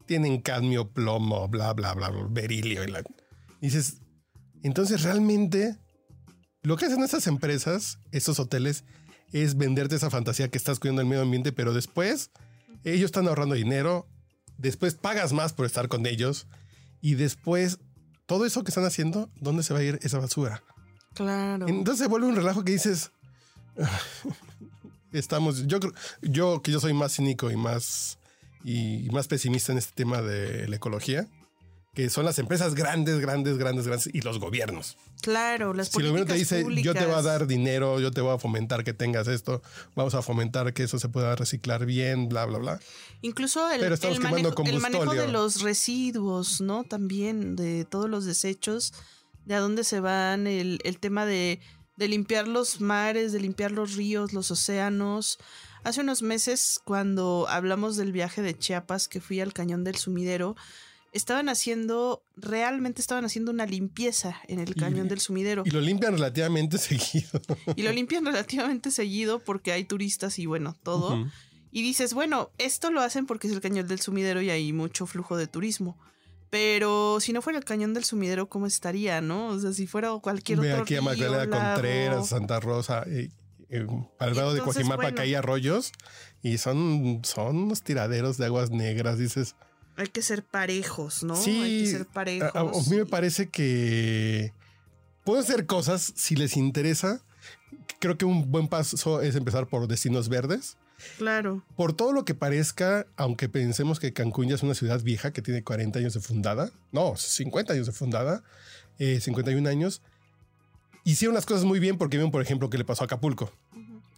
tienen 0.05 0.41
cadmio, 0.41 0.89
plomo, 0.89 1.47
bla, 1.47 1.73
bla, 1.73 1.93
bla, 1.93 2.09
bla, 2.09 2.27
berilio. 2.29 2.83
Y 2.83 2.87
la- 2.87 3.01
y 3.61 3.65
dices, 3.67 3.97
entonces 4.63 5.03
realmente 5.03 5.77
lo 6.61 6.77
que 6.77 6.85
hacen 6.85 7.03
estas 7.03 7.27
empresas, 7.27 7.99
estos 8.11 8.39
hoteles, 8.39 8.83
es 9.31 9.57
venderte 9.57 9.95
esa 9.95 10.09
fantasía 10.09 10.49
que 10.49 10.57
estás 10.57 10.79
cuidando 10.79 11.01
el 11.01 11.07
medio 11.07 11.21
ambiente, 11.23 11.51
pero 11.51 11.73
después 11.73 12.31
ellos 12.83 13.05
están 13.05 13.27
ahorrando 13.27 13.55
dinero, 13.55 14.07
después 14.57 14.95
pagas 14.95 15.33
más 15.33 15.53
por 15.53 15.65
estar 15.65 15.87
con 15.87 16.05
ellos 16.05 16.47
y 17.01 17.15
después 17.15 17.79
todo 18.25 18.45
eso 18.45 18.63
que 18.63 18.69
están 18.69 18.85
haciendo, 18.85 19.29
¿dónde 19.39 19.63
se 19.63 19.73
va 19.73 19.79
a 19.79 19.83
ir 19.83 19.99
esa 20.03 20.19
basura? 20.19 20.63
Claro. 21.13 21.67
Entonces 21.67 22.03
se 22.03 22.07
vuelve 22.09 22.27
un 22.27 22.35
relajo 22.35 22.63
que 22.63 22.71
dices, 22.73 23.11
estamos, 25.11 25.67
yo 25.67 25.79
creo, 25.79 25.93
yo 26.21 26.61
que 26.61 26.71
yo 26.71 26.79
soy 26.79 26.93
más 26.93 27.13
cínico 27.15 27.51
y 27.51 27.55
más 27.57 28.17
y 28.65 29.09
más 29.11 29.27
pesimista 29.27 29.71
en 29.71 29.77
este 29.77 29.93
tema 29.93 30.21
de 30.23 30.67
la 30.67 30.75
ecología, 30.77 31.27
que 31.93 32.09
son 32.09 32.25
las 32.25 32.39
empresas 32.39 32.73
grandes, 32.75 33.19
grandes, 33.19 33.57
grandes, 33.57 33.87
grandes 33.87 34.09
y 34.13 34.21
los 34.21 34.39
gobiernos. 34.39 34.97
Claro, 35.21 35.73
las 35.73 35.87
Si 35.87 35.99
el 35.99 36.07
gobierno 36.07 36.31
te 36.31 36.37
dice, 36.37 36.63
políticas 36.63 36.85
yo 36.85 36.93
te 36.93 37.05
voy 37.05 37.13
a 37.13 37.17
públicas. 37.17 37.39
dar 37.39 37.47
dinero, 37.47 37.99
yo 37.99 38.11
te 38.11 38.21
voy 38.21 38.35
a 38.35 38.39
fomentar 38.39 38.83
que 38.83 38.93
tengas 38.93 39.27
esto, 39.27 39.61
vamos 39.95 40.13
a 40.15 40.21
fomentar 40.21 40.73
que 40.73 40.83
eso 40.83 40.99
se 40.99 41.09
pueda 41.09 41.35
reciclar 41.35 41.85
bien, 41.85 42.27
bla, 42.27 42.45
bla, 42.45 42.57
bla. 42.57 42.79
Incluso 43.21 43.71
el, 43.71 43.79
Pero 43.79 43.95
estamos 43.95 44.17
el 44.17 44.23
manejo, 44.23 44.63
el 44.65 44.79
manejo 44.79 45.13
de 45.13 45.27
los 45.27 45.61
residuos, 45.61 46.59
¿no? 46.59 46.83
También 46.83 47.55
de 47.55 47.85
todos 47.85 48.09
los 48.09 48.25
desechos, 48.25 48.93
de 49.45 49.55
a 49.55 49.59
dónde 49.59 49.83
se 49.83 49.99
van, 49.99 50.47
el, 50.47 50.79
el 50.83 50.99
tema 50.99 51.25
de, 51.25 51.61
de 51.97 52.07
limpiar 52.07 52.47
los 52.47 52.81
mares, 52.81 53.31
de 53.31 53.39
limpiar 53.39 53.71
los 53.71 53.95
ríos, 53.95 54.33
los 54.33 54.51
océanos. 54.51 55.37
Hace 55.85 56.01
unos 56.01 56.21
meses, 56.21 56.79
cuando 56.83 57.45
hablamos 57.47 57.95
del 57.95 58.11
viaje 58.11 58.41
de 58.41 58.57
Chiapas, 58.57 59.07
que 59.07 59.21
fui 59.21 59.39
al 59.39 59.53
cañón 59.53 59.83
del 59.83 59.95
sumidero, 59.95 60.55
estaban 61.13 61.47
haciendo, 61.47 62.23
realmente 62.35 63.01
estaban 63.01 63.23
haciendo 63.23 63.51
una 63.51 63.65
limpieza 63.65 64.35
en 64.47 64.59
el 64.59 64.75
cañón 64.75 65.05
Y- 65.05 65.09
del 65.09 65.19
sumidero. 65.19 65.63
Y 65.65 65.69
lo 65.69 65.79
limpian 65.81 66.13
relativamente 66.13 66.77
seguido. 66.79 67.39
Y 67.75 67.83
lo 67.83 67.91
limpian 67.93 68.25
relativamente 68.25 68.91
seguido 68.91 69.39
porque 69.39 69.71
hay 69.71 69.85
turistas 69.85 70.39
y 70.39 70.45
bueno, 70.45 70.75
todo. 70.83 71.25
Y 71.71 71.81
dices, 71.83 72.13
bueno, 72.13 72.51
esto 72.57 72.89
lo 72.91 73.01
hacen 73.01 73.25
porque 73.25 73.47
es 73.47 73.53
el 73.53 73.61
cañón 73.61 73.87
del 73.87 73.99
sumidero 74.01 74.41
y 74.41 74.49
hay 74.49 74.73
mucho 74.73 75.05
flujo 75.05 75.37
de 75.37 75.47
turismo. 75.47 75.97
Pero 76.49 77.19
si 77.19 77.33
no 77.33 77.41
fuera 77.41 77.59
el 77.59 77.65
cañón 77.65 77.93
del 77.93 78.05
sumidero, 78.05 78.47
¿cómo 78.49 78.65
estaría, 78.65 79.19
no? 79.21 79.47
O 79.47 79.59
sea, 79.59 79.73
si 79.73 79.87
fuera 79.87 80.09
cualquier 80.21 80.59
Ve 80.59 80.71
otro 80.71 80.83
aquí 80.83 80.95
a 80.95 81.01
Magdalena 81.01 81.45
lago. 81.45 81.73
Contreras, 81.73 82.29
Santa 82.29 82.59
Rosa, 82.59 83.03
eh, 83.07 83.29
al 84.19 84.35
lado 84.35 84.53
de 84.53 84.59
Entonces, 84.59 84.63
Coajimalpa 84.83 85.03
bueno. 85.03 85.15
que 85.15 85.21
hay 85.21 85.35
arroyos 85.35 85.91
y 86.41 86.57
son, 86.57 87.21
son 87.23 87.57
unos 87.57 87.81
tiraderos 87.83 88.37
de 88.37 88.45
aguas 88.45 88.71
negras, 88.71 89.17
dices. 89.17 89.55
Hay 89.97 90.07
que 90.07 90.21
ser 90.21 90.43
parejos, 90.43 91.23
¿no? 91.23 91.35
Sí, 91.35 91.61
Hay 91.61 91.83
que 91.83 91.91
ser 91.91 92.05
parejos. 92.07 92.51
a- 92.55 92.59
a 92.59 92.89
mí 92.89 92.97
me 92.97 93.05
parece 93.05 93.49
que 93.49 94.51
pueden 95.23 95.43
hacer 95.43 95.65
cosas 95.65 96.13
si 96.15 96.35
les 96.35 96.57
interesa. 96.57 97.21
Creo 97.99 98.17
que 98.17 98.25
un 98.25 98.51
buen 98.51 98.67
paso 98.67 99.21
es 99.21 99.35
empezar 99.35 99.67
por 99.67 99.87
destinos 99.87 100.27
verdes. 100.29 100.77
Claro. 101.17 101.63
Por 101.75 101.93
todo 101.93 102.13
lo 102.13 102.25
que 102.25 102.35
parezca, 102.35 103.05
aunque 103.17 103.49
pensemos 103.49 103.99
que 103.99 104.13
Cancún 104.13 104.47
ya 104.49 104.55
es 104.55 104.63
una 104.63 104.73
ciudad 104.75 105.01
vieja 105.01 105.31
que 105.31 105.41
tiene 105.41 105.63
40 105.63 105.99
años 105.99 106.13
de 106.13 106.19
fundada, 106.21 106.71
no, 106.91 107.15
50 107.17 107.73
años 107.73 107.85
de 107.85 107.91
fundada, 107.91 108.43
eh, 108.97 109.19
51 109.19 109.67
años, 109.69 110.01
hicieron 111.05 111.33
las 111.33 111.45
cosas 111.45 111.63
muy 111.63 111.79
bien 111.79 111.97
porque 111.97 112.17
vieron, 112.17 112.31
por 112.31 112.41
ejemplo, 112.41 112.69
qué 112.69 112.77
le 112.77 112.83
pasó 112.83 113.03
a 113.03 113.05
Acapulco. 113.05 113.49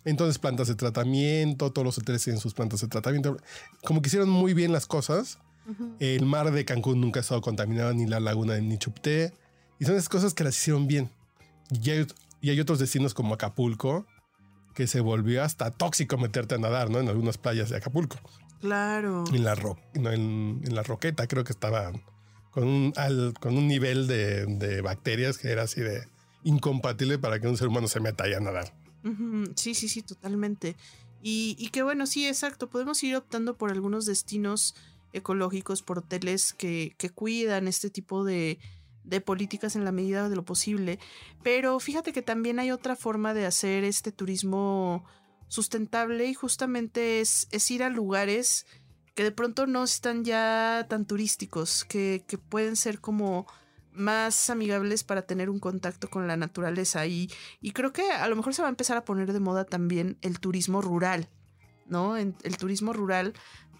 Entonces, 0.06 0.39
plantas 0.39 0.67
de 0.70 0.75
tratamiento, 0.75 1.72
todos 1.72 1.86
los 1.86 1.98
hoteles 1.98 2.24
tienen 2.24 2.41
sus 2.41 2.53
plantas 2.53 2.82
de 2.82 2.88
tratamiento. 2.88 3.38
Como 3.84 4.01
que 4.01 4.08
hicieron 4.08 4.29
muy 4.29 4.53
bien 4.53 4.72
las 4.72 4.88
cosas. 4.88 5.38
El 6.00 6.25
mar 6.25 6.50
de 6.51 6.63
Cancún 6.63 7.01
nunca 7.01 7.20
ha 7.20 7.22
estado 7.22 7.41
contaminado, 7.41 7.94
ni 7.94 8.08
la 8.08 8.22
laguna 8.22 8.53
de 8.53 8.62
Nichupté. 8.62 9.34
Y 9.79 9.86
son 9.86 9.96
esas 9.96 10.08
cosas 10.08 10.34
que 10.34 10.46
las 10.46 10.56
hicieron 10.56 10.88
bien. 10.88 11.10
Y 11.70 11.89
hay, 11.89 12.08
y 12.39 12.50
hay 12.51 12.60
otros 12.60 12.79
destinos 12.79 13.13
como 13.13 13.34
Acapulco 13.34 14.06
que 14.74 14.88
se 14.88 15.01
volvió 15.01 15.44
hasta 15.44 15.72
tóxico 15.72 16.17
meterte 16.17 16.56
a 16.56 16.58
nadar, 16.58 16.89
¿no? 16.89 17.00
En 17.00 17.10
algunas 17.10 17.38
playas 17.38 17.70
de 17.70 17.77
Acapulco. 17.77 18.17
Claro. 18.62 19.25
En 19.34 19.44
la, 19.44 19.56
ro 19.56 19.77
no, 19.96 20.12
en, 20.12 20.62
en 20.63 20.75
la 20.75 20.84
roqueta 20.84 21.27
creo 21.27 21.44
que 21.44 21.51
estaba 21.51 21.91
con 22.51 22.67
un, 22.67 22.94
al, 22.96 23.34
con 23.39 23.58
un 23.58 23.67
nivel 23.67 24.08
de, 24.08 24.46
de, 24.46 24.82
bacterias 24.82 25.38
que 25.38 25.51
era 25.51 25.63
así 25.63 25.82
de 25.82 26.08
incompatible 26.47 27.19
para 27.19 27.39
que 27.39 27.47
un 27.47 27.57
ser 27.57 27.67
humano 27.67 27.87
se 27.87 27.99
meta 27.99 28.23
ahí 28.23 28.33
a 28.33 28.39
nadar. 28.39 28.73
Sí, 29.55 29.73
sí, 29.73 29.87
sí, 29.87 30.01
totalmente. 30.01 30.75
Y, 31.21 31.69
que 31.71 31.83
bueno, 31.83 32.07
sí, 32.07 32.27
exacto. 32.27 32.69
Podemos 32.69 33.03
ir 33.03 33.15
optando 33.15 33.57
por 33.57 33.71
algunos 33.71 34.05
destinos 34.05 34.75
ecológicos, 35.13 35.81
por 35.81 35.99
hoteles 35.99 36.53
que, 36.53 36.95
que 36.97 37.09
cuidan 37.09 37.67
este 37.67 37.89
tipo 37.89 38.23
de, 38.23 38.59
de 39.03 39.21
políticas 39.21 39.75
en 39.75 39.83
la 39.83 39.91
medida 39.91 40.29
de 40.29 40.35
lo 40.35 40.45
posible. 40.45 40.99
Pero 41.43 41.79
fíjate 41.79 42.13
que 42.13 42.21
también 42.21 42.59
hay 42.59 42.71
otra 42.71 42.95
forma 42.95 43.33
de 43.33 43.45
hacer 43.45 43.83
este 43.83 44.11
turismo 44.11 45.05
sustentable 45.47 46.27
y 46.27 46.33
justamente 46.33 47.21
es, 47.21 47.47
es 47.51 47.69
ir 47.71 47.83
a 47.83 47.89
lugares 47.89 48.65
que 49.15 49.23
de 49.23 49.31
pronto 49.31 49.65
no 49.65 49.83
están 49.83 50.23
ya 50.23 50.85
tan 50.87 51.05
turísticos, 51.05 51.85
que, 51.85 52.23
que, 52.27 52.37
pueden 52.37 52.75
ser 52.75 52.99
como 53.01 53.47
más 53.97 54.49
amigables 54.49 55.03
para 55.03 55.23
tener 55.23 55.49
un 55.49 55.59
contacto 55.59 56.09
con 56.09 56.27
la 56.27 56.37
naturaleza. 56.37 57.05
Y, 57.05 57.29
y 57.61 57.71
creo 57.71 57.93
que 57.93 58.11
a 58.11 58.27
lo 58.27 58.35
mejor 58.35 58.53
se 58.53 58.61
va 58.61 58.67
a 58.67 58.71
empezar 58.71 58.97
a 58.97 59.05
poner 59.05 59.33
de 59.33 59.39
moda 59.39 59.65
también 59.65 60.17
el 60.21 60.39
turismo 60.39 60.81
rural, 60.81 61.29
¿no? 61.87 62.17
El 62.17 62.57
turismo 62.57 62.93
rural 62.93 63.33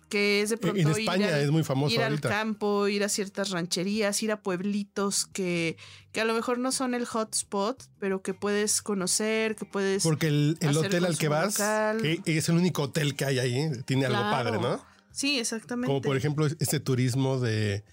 que 0.10 0.42
es 0.42 0.50
de 0.50 0.58
pronto 0.58 0.80
en 0.80 0.88
España 0.90 1.28
ir, 1.28 1.34
al, 1.34 1.42
es 1.42 1.52
muy 1.52 1.64
famoso 1.64 1.94
ir 1.94 2.02
ahorita. 2.02 2.28
al 2.30 2.34
campo, 2.34 2.88
ir 2.88 3.04
a 3.04 3.10
ciertas 3.10 3.50
rancherías, 3.50 4.22
ir 4.24 4.32
a 4.32 4.42
pueblitos 4.42 5.26
que, 5.26 5.78
que 6.12 6.22
a 6.22 6.26
lo 6.26 6.34
mejor 6.34 6.60
no 6.60 6.72
son 6.72 6.94
el 6.94 7.06
hotspot, 7.06 7.84
pero 8.00 8.22
que 8.22 8.34
puedes 8.34 8.82
conocer, 8.82 9.56
que 9.56 9.66
puedes... 9.66 10.04
Porque 10.04 10.28
el, 10.28 10.58
el 10.62 10.78
hotel 10.78 11.06
al 11.06 11.18
que 11.18 11.28
vas 11.28 11.60
es 11.60 12.50
el 12.50 12.56
único 12.56 12.84
hotel 12.84 13.16
que 13.16 13.26
hay 13.26 13.40
ahí, 13.40 13.70
tiene 13.86 14.06
algo 14.06 14.22
padre, 14.22 14.60
¿no? 14.60 14.82
Sí, 15.12 15.40
exactamente. 15.40 15.88
Como 15.88 16.02
por 16.02 16.16
ejemplo 16.16 16.46
este 16.46 16.80
turismo 16.80 17.40
de, 17.40 17.84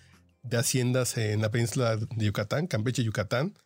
de 0.45 0.57
haciendas 0.57 1.17
en 1.17 1.41
la 1.41 1.51
península 1.51 1.97
de 1.97 2.25
Yucatán, 2.25 2.67
Campeche, 2.67 3.03
Yucatán, 3.03 3.59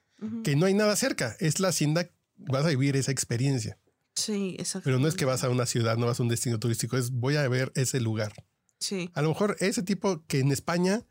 que 0.42 0.56
no 0.56 0.66
hay 0.66 0.75
nada 0.75 0.97
cerca, 0.97 1.37
es 1.38 1.61
la 1.61 1.68
hacienda, 1.68 2.11
vas 2.37 2.64
a 2.64 2.70
vivir 2.70 2.97
esa 2.97 3.12
experiencia. 3.12 3.78
Sí, 4.14 4.56
exacto. 4.58 4.85
Pero 4.85 4.99
no 4.99 5.06
es 5.06 5.14
que 5.14 5.25
vas 5.25 5.44
a 5.44 5.49
una 5.49 5.66
ciudad, 5.66 5.97
no 5.97 6.06
vas 6.06 6.18
a 6.18 6.23
un 6.23 6.28
destino 6.28 6.58
turístico, 6.58 6.97
es 6.97 7.11
voy 7.11 7.37
a 7.37 7.47
ver 7.49 7.70
ese 7.76 8.00
lugar. 8.00 8.32
Sí. 8.80 9.11
A 9.14 9.23
lo 9.23 9.28
mejor 9.28 9.56
ese 9.61 9.82
tipo 9.82 10.25
que 10.26 10.40
en 10.40 10.50
España 10.50 11.02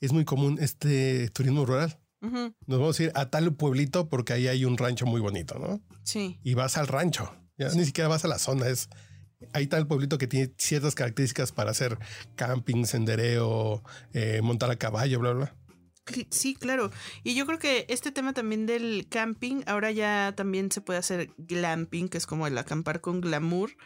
es 0.00 0.12
muy 0.12 0.24
común 0.24 0.58
este 0.60 1.28
turismo 1.30 1.64
rural. 1.64 2.00
Ujú. 2.22 2.54
Nos 2.66 2.80
vamos 2.80 2.98
a 2.98 3.02
ir 3.04 3.12
a 3.14 3.30
tal 3.30 3.54
pueblito 3.54 4.08
porque 4.08 4.32
ahí 4.32 4.48
hay 4.48 4.64
un 4.64 4.76
rancho 4.78 5.06
muy 5.06 5.20
bonito, 5.20 5.58
¿no? 5.58 5.80
Sí. 6.02 6.40
Y 6.42 6.54
vas 6.54 6.76
al 6.76 6.88
rancho. 6.88 7.32
Ya 7.58 7.68
ni 7.70 7.84
siquiera 7.84 8.08
vas 8.08 8.24
a 8.24 8.28
la 8.28 8.38
zona, 8.38 8.68
es 8.68 8.88
hay 9.52 9.66
tal 9.66 9.86
pueblito 9.86 10.18
que 10.18 10.26
tiene 10.26 10.52
ciertas 10.56 10.94
características 10.94 11.52
para 11.52 11.70
hacer 11.70 11.98
camping, 12.36 12.84
sendereo, 12.84 13.82
eh, 14.12 14.40
montar 14.42 14.70
a 14.70 14.76
caballo, 14.76 15.20
bla, 15.20 15.32
bla. 15.32 15.54
Sí, 16.30 16.54
claro. 16.54 16.90
Y 17.24 17.34
yo 17.34 17.46
creo 17.46 17.58
que 17.58 17.86
este 17.88 18.12
tema 18.12 18.32
también 18.32 18.66
del 18.66 19.06
camping, 19.08 19.62
ahora 19.66 19.90
ya 19.90 20.34
también 20.36 20.70
se 20.70 20.80
puede 20.80 20.98
hacer 20.98 21.30
glamping, 21.36 22.08
que 22.08 22.18
es 22.18 22.26
como 22.26 22.46
el 22.46 22.56
acampar 22.58 23.00
con 23.00 23.20
glamour. 23.20 23.76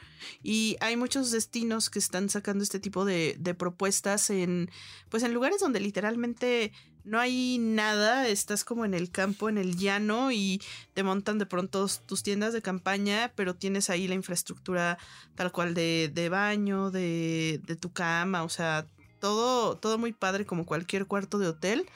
Y 0.42 0.76
hay 0.80 0.96
muchos 0.96 1.30
destinos 1.30 1.88
que 1.88 1.98
están 1.98 2.28
sacando 2.28 2.62
este 2.62 2.80
tipo 2.80 3.04
de, 3.04 3.36
de 3.38 3.54
propuestas 3.54 4.28
en, 4.30 4.70
pues 5.08 5.22
en 5.22 5.32
lugares 5.32 5.60
donde 5.60 5.80
literalmente 5.80 6.72
no 7.04 7.18
hay 7.18 7.56
nada, 7.58 8.28
estás 8.28 8.64
como 8.64 8.84
en 8.84 8.92
el 8.92 9.10
campo, 9.10 9.48
en 9.48 9.56
el 9.56 9.76
llano 9.78 10.30
y 10.30 10.60
te 10.92 11.02
montan 11.02 11.38
de 11.38 11.46
pronto 11.46 11.88
tus 12.04 12.22
tiendas 12.22 12.52
de 12.52 12.60
campaña, 12.60 13.32
pero 13.34 13.54
tienes 13.56 13.88
ahí 13.88 14.06
la 14.06 14.14
infraestructura 14.14 14.98
tal 15.34 15.50
cual 15.50 15.72
de, 15.72 16.10
de 16.12 16.28
baño, 16.28 16.90
de, 16.90 17.62
de 17.66 17.76
tu 17.76 17.90
cama, 17.90 18.42
o 18.42 18.50
sea, 18.50 18.86
todo, 19.18 19.78
todo 19.78 19.96
muy 19.96 20.12
padre 20.12 20.44
como 20.44 20.66
cualquier 20.66 21.06
cuarto 21.06 21.38
de 21.38 21.48
hotel 21.48 21.86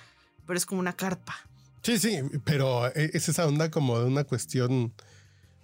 pero 0.47 0.57
es 0.57 0.67
como 0.67 0.81
una 0.81 0.95
carpa. 0.95 1.35
Sí, 1.83 1.99
sí, 1.99 2.19
pero 2.45 2.87
eh, 2.89 3.11
es 3.13 3.29
esa 3.29 3.47
onda 3.47 3.71
como 3.71 3.99
de 3.99 4.07
una 4.07 4.25
cuestión 4.25 4.95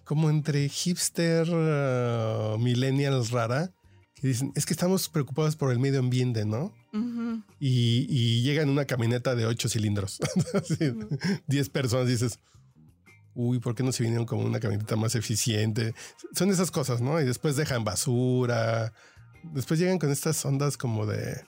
como 0.04 0.28
entre 0.28 0.68
hipster, 0.68 1.48
uh, 1.48 2.58
millennials 2.58 3.30
rara, 3.30 3.72
que 4.16 4.26
dicen, 4.26 4.52
es 4.56 4.66
que 4.66 4.72
estamos 4.72 5.08
preocupados 5.08 5.54
por 5.56 5.70
el 5.70 5.78
medio 5.78 6.00
ambiente, 6.00 6.44
¿no? 6.44 6.74
Ujú. 6.92 7.42
Y, 7.60 8.06
y 8.08 8.42
llega 8.42 8.62
en 8.62 8.68
una 8.70 8.84
camioneta 8.86 9.34
de 9.34 9.46
ocho 9.46 9.68
cilindros, 9.68 10.18
Así, 10.54 10.92
diez 11.46 11.70
personas, 11.70 12.08
dices, 12.08 12.40
uy, 13.34 13.60
¿por 13.60 13.74
qué 13.74 13.82
no 13.82 13.92
se 13.92 14.02
vinieron 14.02 14.26
como 14.26 14.42
una 14.42 14.60
camioneta 14.60 14.96
más 14.96 15.14
eficiente? 15.14 15.94
Son 16.34 16.50
esas 16.50 16.70
cosas, 16.70 17.00
¿no? 17.00 17.20
Y 17.20 17.24
después 17.24 17.56
dejan 17.56 17.84
basura, 17.84 18.92
después 19.44 19.78
llegan 19.78 19.98
con 19.98 20.10
estas 20.10 20.44
ondas 20.44 20.76
como 20.76 21.06
de, 21.06 21.40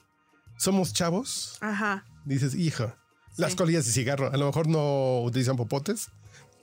somos 0.57 0.93
chavos, 0.93 1.57
Ajá. 1.61 2.05
dices, 2.25 2.55
hijo, 2.55 2.95
las 3.37 3.51
Sí. 3.51 3.57
colillas 3.57 3.85
de 3.85 3.91
cigarro, 3.91 4.31
a 4.31 4.37
lo 4.37 4.45
mejor 4.47 4.67
no 4.67 5.21
utilizan 5.21 5.55
popotes 5.55 6.09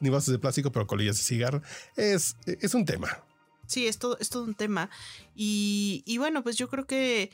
ni 0.00 0.08
vasos 0.10 0.32
de 0.32 0.38
plástico, 0.38 0.72
pero 0.72 0.86
colillas 0.86 1.16
de 1.18 1.22
cigarro 1.22 1.62
es, 1.96 2.36
es 2.46 2.74
un 2.74 2.84
tema. 2.84 3.22
Sí, 3.66 3.86
es 3.86 3.98
todo, 3.98 4.18
es 4.18 4.28
todo 4.30 4.44
un 4.44 4.54
tema. 4.54 4.90
Y, 5.34 6.02
y 6.06 6.18
bueno, 6.18 6.42
pues 6.42 6.56
yo 6.56 6.68
creo 6.68 6.86
que. 6.86 7.30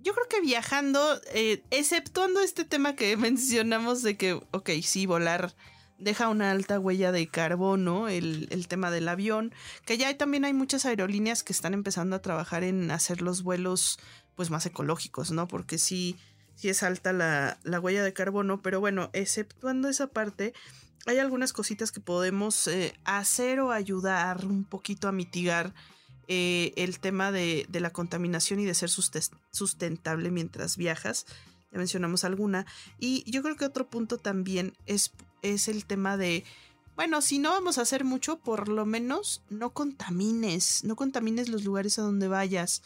Yo 0.00 0.14
creo 0.14 0.28
que 0.28 0.40
viajando, 0.40 1.20
eh, 1.34 1.62
exceptuando 1.70 2.40
este 2.40 2.64
tema 2.64 2.94
que 2.94 3.16
mencionamos 3.16 4.02
de 4.02 4.16
que, 4.16 4.34
ok, 4.52 4.70
sí, 4.82 5.06
volar 5.06 5.54
deja 5.98 6.28
una 6.28 6.52
alta 6.52 6.78
huella 6.78 7.10
de 7.10 7.26
carbono, 7.26 8.08
el, 8.08 8.46
el 8.52 8.68
tema 8.68 8.92
del 8.92 9.08
avión, 9.08 9.52
que 9.84 9.98
ya 9.98 10.06
hay, 10.06 10.14
también 10.14 10.44
hay 10.44 10.52
muchas 10.54 10.86
aerolíneas 10.86 11.42
que 11.42 11.52
están 11.52 11.74
empezando 11.74 12.14
a 12.14 12.22
trabajar 12.22 12.62
en 12.62 12.92
hacer 12.92 13.20
los 13.20 13.42
vuelos 13.42 13.98
pues 14.36 14.48
más 14.50 14.64
ecológicos, 14.66 15.32
¿no? 15.32 15.48
Porque 15.48 15.76
sí, 15.78 16.16
sí 16.58 16.68
es 16.68 16.82
alta 16.82 17.12
la, 17.12 17.56
la 17.62 17.78
huella 17.78 18.02
de 18.02 18.12
carbono, 18.12 18.60
pero 18.62 18.80
bueno, 18.80 19.10
exceptuando 19.12 19.88
esa 19.88 20.08
parte, 20.08 20.54
hay 21.06 21.18
algunas 21.18 21.52
cositas 21.52 21.92
que 21.92 22.00
podemos 22.00 22.66
eh, 22.66 22.94
hacer 23.04 23.60
o 23.60 23.70
ayudar 23.70 24.44
un 24.44 24.64
poquito 24.64 25.06
a 25.06 25.12
mitigar 25.12 25.72
eh, 26.26 26.72
el 26.76 26.98
tema 26.98 27.30
de, 27.30 27.66
de, 27.68 27.80
la 27.80 27.90
contaminación 27.90 28.58
y 28.58 28.64
de 28.64 28.74
ser 28.74 28.90
sustentable 28.90 30.30
mientras 30.32 30.76
viajas. 30.76 31.26
Ya 31.70 31.78
mencionamos 31.78 32.24
alguna. 32.24 32.66
Y 32.98 33.30
yo 33.30 33.42
creo 33.42 33.56
que 33.56 33.64
otro 33.64 33.88
punto 33.88 34.18
también 34.18 34.76
es, 34.86 35.12
es 35.42 35.68
el 35.68 35.86
tema 35.86 36.16
de, 36.16 36.44
bueno, 36.96 37.22
si 37.22 37.38
no 37.38 37.50
vamos 37.50 37.78
a 37.78 37.82
hacer 37.82 38.02
mucho, 38.02 38.40
por 38.40 38.68
lo 38.68 38.84
menos 38.84 39.42
no 39.48 39.70
contamines, 39.70 40.82
no 40.82 40.96
contamines 40.96 41.48
los 41.48 41.64
lugares 41.64 42.00
a 42.00 42.02
donde 42.02 42.26
vayas. 42.26 42.82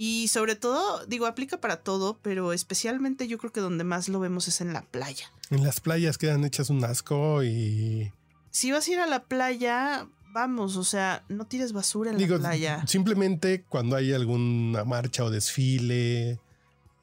Y 0.00 0.28
sobre 0.28 0.54
todo, 0.54 1.04
digo, 1.06 1.26
aplica 1.26 1.60
para 1.60 1.78
todo, 1.78 2.18
pero 2.22 2.52
especialmente 2.52 3.26
yo 3.26 3.36
creo 3.36 3.50
que 3.50 3.58
donde 3.60 3.82
más 3.82 4.08
lo 4.08 4.20
vemos 4.20 4.46
es 4.46 4.60
en 4.60 4.72
la 4.72 4.82
playa. 4.82 5.32
En 5.50 5.64
las 5.64 5.80
playas 5.80 6.18
quedan 6.18 6.44
hechas 6.44 6.70
un 6.70 6.84
asco 6.84 7.42
y... 7.42 8.12
Si 8.52 8.70
vas 8.70 8.86
a 8.86 8.92
ir 8.92 9.00
a 9.00 9.08
la 9.08 9.24
playa, 9.24 10.06
vamos, 10.32 10.76
o 10.76 10.84
sea, 10.84 11.24
no 11.28 11.46
tires 11.46 11.72
basura 11.72 12.12
en 12.12 12.16
Digo, 12.18 12.36
la 12.36 12.50
playa. 12.50 12.86
Simplemente 12.86 13.64
cuando 13.68 13.96
hay 13.96 14.12
alguna 14.12 14.84
marcha 14.84 15.24
o 15.24 15.30
desfile, 15.30 16.38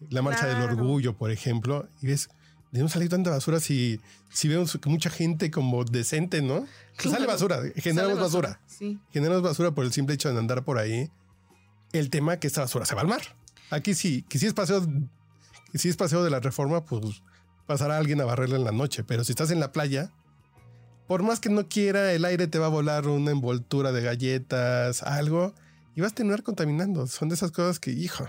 la 0.10 0.22
marcha 0.22 0.46
Claro. 0.46 0.62
del 0.62 0.80
orgullo, 0.80 1.18
por 1.18 1.32
ejemplo, 1.32 1.90
y 2.02 2.08
ves, 2.08 2.30
de 2.72 2.80
no 2.80 2.88
salir 2.88 3.10
tanta 3.10 3.30
basura 3.30 3.60
si, 3.60 4.00
si 4.32 4.48
vemos 4.48 4.78
que 4.82 4.90
mucha 4.90 5.10
gente 5.10 5.52
como 5.52 5.84
decente, 5.84 6.42
¿no? 6.42 6.66
Sale 6.98 7.26
basura, 7.28 7.60
generamos 7.76 8.14
Sale 8.14 8.22
basura. 8.22 8.62
Sí. 8.68 9.00
generamos 9.12 9.44
basura 9.44 9.72
por 9.72 9.84
el 9.84 9.92
simple 9.92 10.16
hecho 10.16 10.32
de 10.32 10.40
andar 10.40 10.64
por 10.64 10.78
ahí. 10.78 11.10
El 12.00 12.10
tema 12.10 12.38
que 12.38 12.48
esta 12.48 12.62
basura 12.62 12.86
se 12.86 12.94
va 12.94 13.02
al 13.02 13.08
mar. 13.08 13.22
Aquí 13.70 13.94
sí, 13.94 14.24
que 14.28 14.38
si 14.38 14.46
es 14.46 14.54
paseo, 14.54 14.86
que 15.72 15.78
si 15.78 15.90
es 15.90 15.96
paseo 15.96 16.24
de 16.24 16.30
la 16.30 16.40
reforma, 16.40 16.84
pues 16.84 17.22
pasará 17.66 17.98
alguien 17.98 18.20
a 18.22 18.26
barrerla 18.26 18.58
en 18.58 18.66
la 18.66 18.72
noche. 18.72 19.04
Pero 19.04 19.24
si 19.24 19.32
estás 19.32 19.50
en 19.50 19.60
la 19.60 19.72
playa, 19.72 20.12
por 21.08 21.24
más 21.24 21.40
que 21.40 21.50
no 21.50 21.68
quiera, 21.68 22.12
el 22.12 22.26
aire 22.26 22.48
te 22.48 22.60
va 22.60 22.66
a 22.66 22.70
volar 22.70 23.08
una 23.08 23.32
envoltura 23.32 23.92
de 23.92 24.02
galletas, 24.02 25.04
algo, 25.04 25.54
y 25.96 26.02
vas 26.02 26.12
a 26.12 26.16
terminar 26.16 26.44
contaminando. 26.44 27.08
Son 27.08 27.30
de 27.30 27.36
esas 27.36 27.52
cosas 27.52 27.80
que, 27.80 27.92
hijo, 27.92 28.28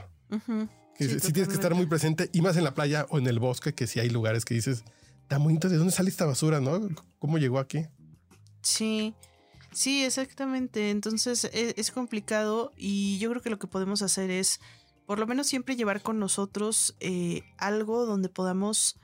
que 0.96 1.08
Sí, 1.08 1.20
sí, 1.20 1.32
tienes 1.32 1.48
que 1.48 1.54
estar 1.54 1.74
muy 1.74 1.86
presente, 1.86 2.30
y 2.32 2.42
más 2.42 2.56
en 2.56 2.64
la 2.64 2.74
playa 2.74 3.06
o 3.10 3.18
en 3.18 3.26
el 3.26 3.38
bosque, 3.38 3.74
que 3.74 3.86
si 3.86 3.98
hay 3.98 4.10
lugares 4.10 4.44
que 4.44 4.54
dices, 4.54 4.84
tan 5.26 5.42
bonito, 5.42 5.68
¿de 5.68 5.76
dónde 5.76 5.92
sale 5.92 6.08
esta 6.08 6.24
basura, 6.24 6.60
no? 6.60 6.88
¿Cómo 7.18 7.38
llegó 7.38 7.58
aquí? 7.58 7.86
Sí, 8.62 9.14
sí, 9.76 10.04
exactamente. 10.04 10.90
Entonces 10.90 11.44
e- 11.44 11.74
es, 11.76 11.90
complicado 11.90 12.72
y 12.76 13.18
yo 13.18 13.30
creo 13.30 13.42
que 13.42 13.50
lo 13.50 13.58
que 13.58 13.66
podemos 13.66 14.02
hacer 14.02 14.30
es 14.30 14.60
por 15.06 15.18
lo 15.18 15.26
menos 15.26 15.46
siempre 15.46 15.76
llevar 15.76 16.02
con 16.02 16.18
nosotros 16.18 16.96
eh, 17.00 17.42
algo 17.58 18.06
donde 18.06 18.28
podamos 18.28 18.96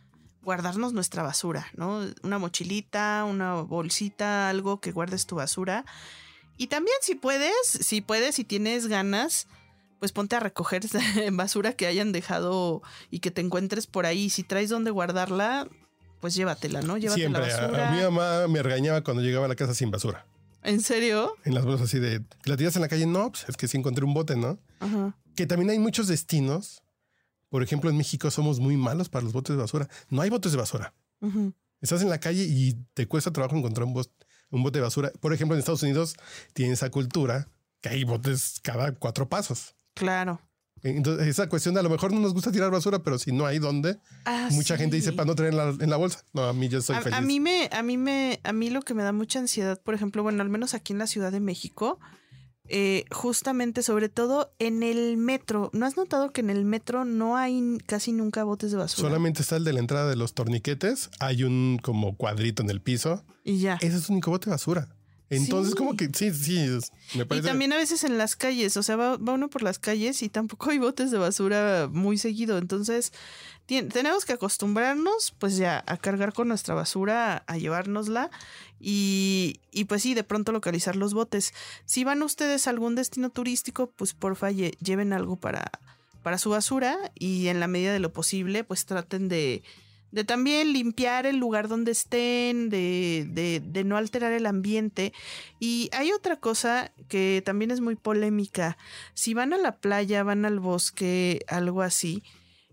guardarnos 0.42 0.92
nuestra 0.92 1.22
basura, 1.22 1.68
¿no? 1.74 2.04
Una 2.22 2.38
mochilita, 2.38 3.24
una 3.28 3.54
bolsita, 3.54 4.48
algo 4.48 4.80
que 4.80 4.90
guardes 4.90 5.26
tu 5.26 5.36
basura. 5.36 5.84
Y 6.56 6.66
también 6.66 6.96
si 7.00 7.14
puedes, 7.14 7.54
si 7.64 8.00
puedes, 8.00 8.34
si 8.34 8.44
tienes 8.44 8.88
ganas, 8.88 9.46
pues 10.00 10.10
ponte 10.10 10.34
a 10.34 10.40
recoger 10.40 10.82
basura 11.32 11.74
que 11.74 11.86
hayan 11.86 12.10
dejado 12.12 12.82
y 13.10 13.20
que 13.20 13.30
te 13.30 13.40
encuentres 13.40 13.86
por 13.86 14.06
ahí. 14.06 14.30
Si 14.30 14.42
traes 14.42 14.68
donde 14.68 14.90
guardarla, 14.90 15.68
pues 16.20 16.34
llévatela, 16.34 16.82
¿no? 16.82 16.98
Llévate 16.98 17.20
Siempre. 17.20 17.46
la 17.46 17.56
A-. 17.56 17.88
A, 17.88 17.92
mi 17.92 18.02
mamá 18.02 18.48
me 18.48 18.62
regañaba 18.62 19.02
cuando 19.02 19.22
llegaba 19.22 19.46
a 19.46 19.48
la 19.48 19.56
casa 19.56 19.74
sin 19.74 19.90
basura. 19.90 20.26
¿En 20.62 20.80
serio? 20.80 21.34
En 21.44 21.54
las 21.54 21.64
bolsas 21.64 21.88
así 21.88 21.98
de, 21.98 22.22
¿la 22.44 22.56
tiras 22.56 22.76
en 22.76 22.82
la 22.82 22.88
calle? 22.88 23.06
No, 23.06 23.30
pues 23.32 23.44
es 23.48 23.56
que 23.56 23.66
sí 23.68 23.76
encontré 23.76 24.04
un 24.04 24.14
bote, 24.14 24.36
¿no? 24.36 24.58
Ajá. 24.80 25.16
Que 25.34 25.46
también 25.46 25.70
hay 25.70 25.78
muchos 25.78 26.06
destinos. 26.08 26.82
Por 27.48 27.62
ejemplo, 27.62 27.90
en 27.90 27.96
México 27.96 28.30
somos 28.30 28.60
muy 28.60 28.76
malos 28.76 29.08
para 29.08 29.24
los 29.24 29.32
botes 29.32 29.56
de 29.56 29.60
basura. 29.60 29.88
No 30.08 30.22
hay 30.22 30.30
botes 30.30 30.52
de 30.52 30.58
basura. 30.58 30.94
Estás 31.80 32.02
en 32.02 32.08
la 32.08 32.18
calle 32.20 32.44
y 32.48 32.74
te 32.94 33.06
cuesta 33.06 33.32
trabajo 33.32 33.56
encontrar 33.56 33.86
un, 33.86 33.94
bos- 33.94 34.10
un 34.50 34.62
bote 34.62 34.78
de 34.78 34.82
basura. 34.84 35.10
Por 35.20 35.32
ejemplo, 35.32 35.54
en 35.54 35.58
Estados 35.60 35.82
Unidos 35.82 36.14
tienen 36.54 36.72
esa 36.74 36.90
cultura 36.90 37.48
que 37.80 37.88
hay 37.90 38.04
botes 38.04 38.60
cada 38.62 38.92
cuatro 38.94 39.28
pasos. 39.28 39.74
Claro. 39.94 40.40
Entonces, 40.82 41.28
esa 41.28 41.48
cuestión, 41.48 41.78
a 41.78 41.82
lo 41.82 41.90
mejor 41.90 42.12
no 42.12 42.20
nos 42.20 42.34
gusta 42.34 42.50
tirar 42.50 42.70
basura, 42.70 43.02
pero 43.02 43.18
si 43.18 43.30
no 43.32 43.46
hay 43.46 43.58
dónde, 43.58 43.98
Ah, 44.24 44.48
mucha 44.50 44.76
gente 44.76 44.96
dice 44.96 45.12
para 45.12 45.26
no 45.26 45.34
traer 45.34 45.52
en 45.52 45.58
la, 45.58 45.68
en 45.78 45.90
la 45.90 45.96
bolsa. 45.96 46.24
No, 46.32 46.44
a 46.44 46.52
mí 46.52 46.68
yo 46.68 46.80
soy 46.82 46.96
a, 46.96 47.02
feliz. 47.02 47.16
a 47.16 47.20
mí 47.20 47.38
me, 47.40 47.68
a 47.72 47.82
mí 47.82 47.96
me, 47.96 48.40
a 48.42 48.52
mí 48.52 48.70
lo 48.70 48.82
que 48.82 48.94
me 48.94 49.02
da 49.02 49.12
mucha 49.12 49.38
ansiedad, 49.38 49.80
por 49.80 49.94
ejemplo, 49.94 50.22
bueno, 50.22 50.42
al 50.42 50.48
menos 50.48 50.74
aquí 50.74 50.92
en 50.92 50.98
la 50.98 51.06
Ciudad 51.06 51.30
de 51.30 51.40
México, 51.40 52.00
eh, 52.68 53.04
justamente, 53.10 53.82
sobre 53.82 54.08
todo 54.08 54.54
en 54.58 54.82
el 54.82 55.16
metro. 55.16 55.70
¿No 55.72 55.84
has 55.84 55.96
notado 55.96 56.30
que 56.30 56.40
en 56.40 56.50
el 56.50 56.64
metro 56.64 57.04
no 57.04 57.36
hay 57.36 57.78
casi 57.86 58.12
nunca 58.12 58.44
botes 58.44 58.70
de 58.70 58.78
basura? 58.78 59.08
Solamente 59.08 59.42
está 59.42 59.56
el 59.56 59.64
de 59.64 59.72
la 59.72 59.80
entrada 59.80 60.08
de 60.08 60.16
los 60.16 60.32
torniquetes. 60.34 61.10
Hay 61.20 61.44
un 61.44 61.78
como 61.82 62.16
cuadrito 62.16 62.62
en 62.62 62.70
el 62.70 62.80
piso. 62.80 63.24
Y 63.44 63.58
ya. 63.58 63.74
Ese 63.80 63.96
es 63.98 64.08
el 64.08 64.12
único 64.12 64.30
bote 64.30 64.46
de 64.46 64.52
basura. 64.52 64.88
Entonces, 65.36 65.72
Sí. 65.72 65.78
como 65.78 65.96
que 65.96 66.08
sí, 66.12 66.32
sí, 66.32 66.68
me 67.14 67.22
Y 67.22 67.24
parece. 67.26 67.48
también 67.48 67.72
a 67.72 67.76
veces 67.76 68.04
en 68.04 68.18
las 68.18 68.36
calles, 68.36 68.76
o 68.76 68.82
sea, 68.82 68.96
va, 68.96 69.16
va 69.16 69.32
uno 69.32 69.48
por 69.50 69.62
las 69.62 69.78
calles 69.78 70.22
y 70.22 70.28
tampoco 70.28 70.70
hay 70.70 70.78
botes 70.78 71.10
de 71.10 71.18
basura 71.18 71.88
muy 71.92 72.18
seguido. 72.18 72.58
Entonces, 72.58 73.12
tenemos 73.66 74.24
que 74.26 74.34
acostumbrarnos, 74.34 75.34
pues 75.38 75.56
ya, 75.56 75.82
a 75.86 75.96
cargar 75.96 76.32
con 76.34 76.48
nuestra 76.48 76.74
basura, 76.74 77.44
a, 77.46 77.52
a 77.52 77.56
llevárnosla 77.58 78.30
y, 78.80 79.60
y 79.70 79.84
pues 79.84 80.02
sí, 80.02 80.14
de 80.14 80.24
pronto 80.24 80.52
localizar 80.52 80.96
los 80.96 81.14
botes. 81.14 81.54
Si 81.86 82.04
van 82.04 82.22
ustedes 82.22 82.66
a 82.66 82.70
algún 82.70 82.94
destino 82.94 83.30
turístico, 83.30 83.90
pues 83.96 84.12
porfa, 84.14 84.50
lle- 84.50 84.76
lleven 84.78 85.12
algo 85.12 85.36
para, 85.36 85.70
para 86.22 86.38
su 86.38 86.50
basura 86.50 86.98
y 87.14 87.46
en 87.48 87.60
la 87.60 87.68
medida 87.68 87.92
de 87.92 88.00
lo 88.00 88.12
posible, 88.12 88.64
pues 88.64 88.84
traten 88.84 89.28
de, 89.28 89.62
de 90.12 90.24
también 90.24 90.72
limpiar 90.72 91.26
el 91.26 91.38
lugar 91.38 91.68
donde 91.68 91.90
estén, 91.92 92.68
de, 92.68 93.26
de, 93.28 93.84
no 93.84 93.96
alterar 93.96 94.32
el 94.32 94.46
ambiente. 94.46 95.12
Y 95.58 95.88
hay 95.92 96.12
otra 96.12 96.36
cosa 96.36 96.92
que 97.08 97.42
también 97.44 97.70
es 97.70 97.80
muy 97.80 97.96
polémica. 97.96 98.76
Si 99.14 99.34
van 99.34 99.52
a 99.52 99.58
la 99.58 99.76
playa, 99.76 100.22
van 100.22 100.44
al 100.44 100.60
bosque, 100.60 101.40
algo 101.48 101.82
así, 101.82 102.22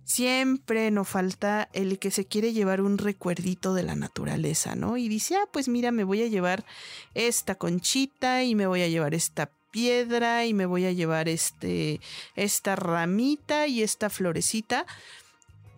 siempre 0.03 0.91
no 0.91 1.05
falta 1.05 1.69
el 1.71 1.97
que 1.97 2.11
se 2.11 2.25
quiere 2.25 2.51
llevar 2.51 2.81
un 2.81 2.97
recuerdito 2.97 3.73
de 3.73 3.83
la 3.83 3.95
naturaleza, 3.95 4.75
¿no? 4.75 4.97
Y 4.97 5.07
dice, 5.07 5.35
ah, 5.35 5.47
pues 5.51 5.69
mira, 5.69 5.91
me 5.91 6.03
voy 6.03 6.21
a 6.21 6.27
llevar 6.27 6.65
esta 7.13 7.55
conchita 7.55 8.43
y 8.43 8.53
me 8.53 8.67
voy 8.67 8.81
a 8.81 8.87
llevar 8.89 9.13
esta 9.13 9.51
piedra 9.71 10.45
y 10.45 10.53
me 10.53 10.65
voy 10.65 10.85
a 10.85 10.91
llevar 10.91 11.29
este 11.29 12.01
esta 12.35 12.75
ramita 12.75 13.67
y 13.67 13.83
esta 13.83 14.09
florecita. 14.09 14.85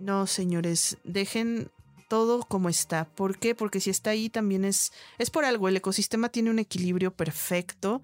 No, 0.01 0.25
señores, 0.25 0.97
dejen 1.03 1.69
todo 2.09 2.41
como 2.41 2.69
está. 2.69 3.05
¿Por 3.05 3.37
qué? 3.37 3.53
Porque 3.53 3.79
si 3.79 3.91
está 3.91 4.09
ahí 4.09 4.29
también 4.29 4.65
es, 4.65 4.91
es 5.19 5.29
por 5.29 5.45
algo. 5.45 5.69
El 5.69 5.77
ecosistema 5.77 6.29
tiene 6.29 6.49
un 6.49 6.57
equilibrio 6.57 7.13
perfecto. 7.13 8.01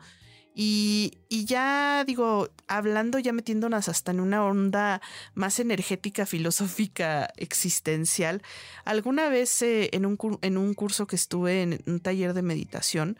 Y, 0.53 1.17
y 1.27 1.45
ya 1.45 2.03
digo, 2.05 2.49
hablando, 2.67 3.17
ya 3.17 3.33
metiéndonos 3.33 3.89
hasta 3.89 4.12
en 4.12 4.19
una 4.19 4.45
onda 4.45 5.01
más 5.33 5.60
energética, 5.60 6.27
filosófica, 6.27 7.31
existencial. 7.36 8.43
Alguna 8.86 9.29
vez 9.29 9.60
eh, 9.63 9.89
en, 9.91 10.05
un, 10.05 10.17
en 10.41 10.57
un 10.57 10.75
curso 10.75 11.07
que 11.07 11.15
estuve 11.15 11.63
en 11.63 11.81
un 11.88 11.99
taller 11.99 12.33
de 12.33 12.43
meditación, 12.43 13.17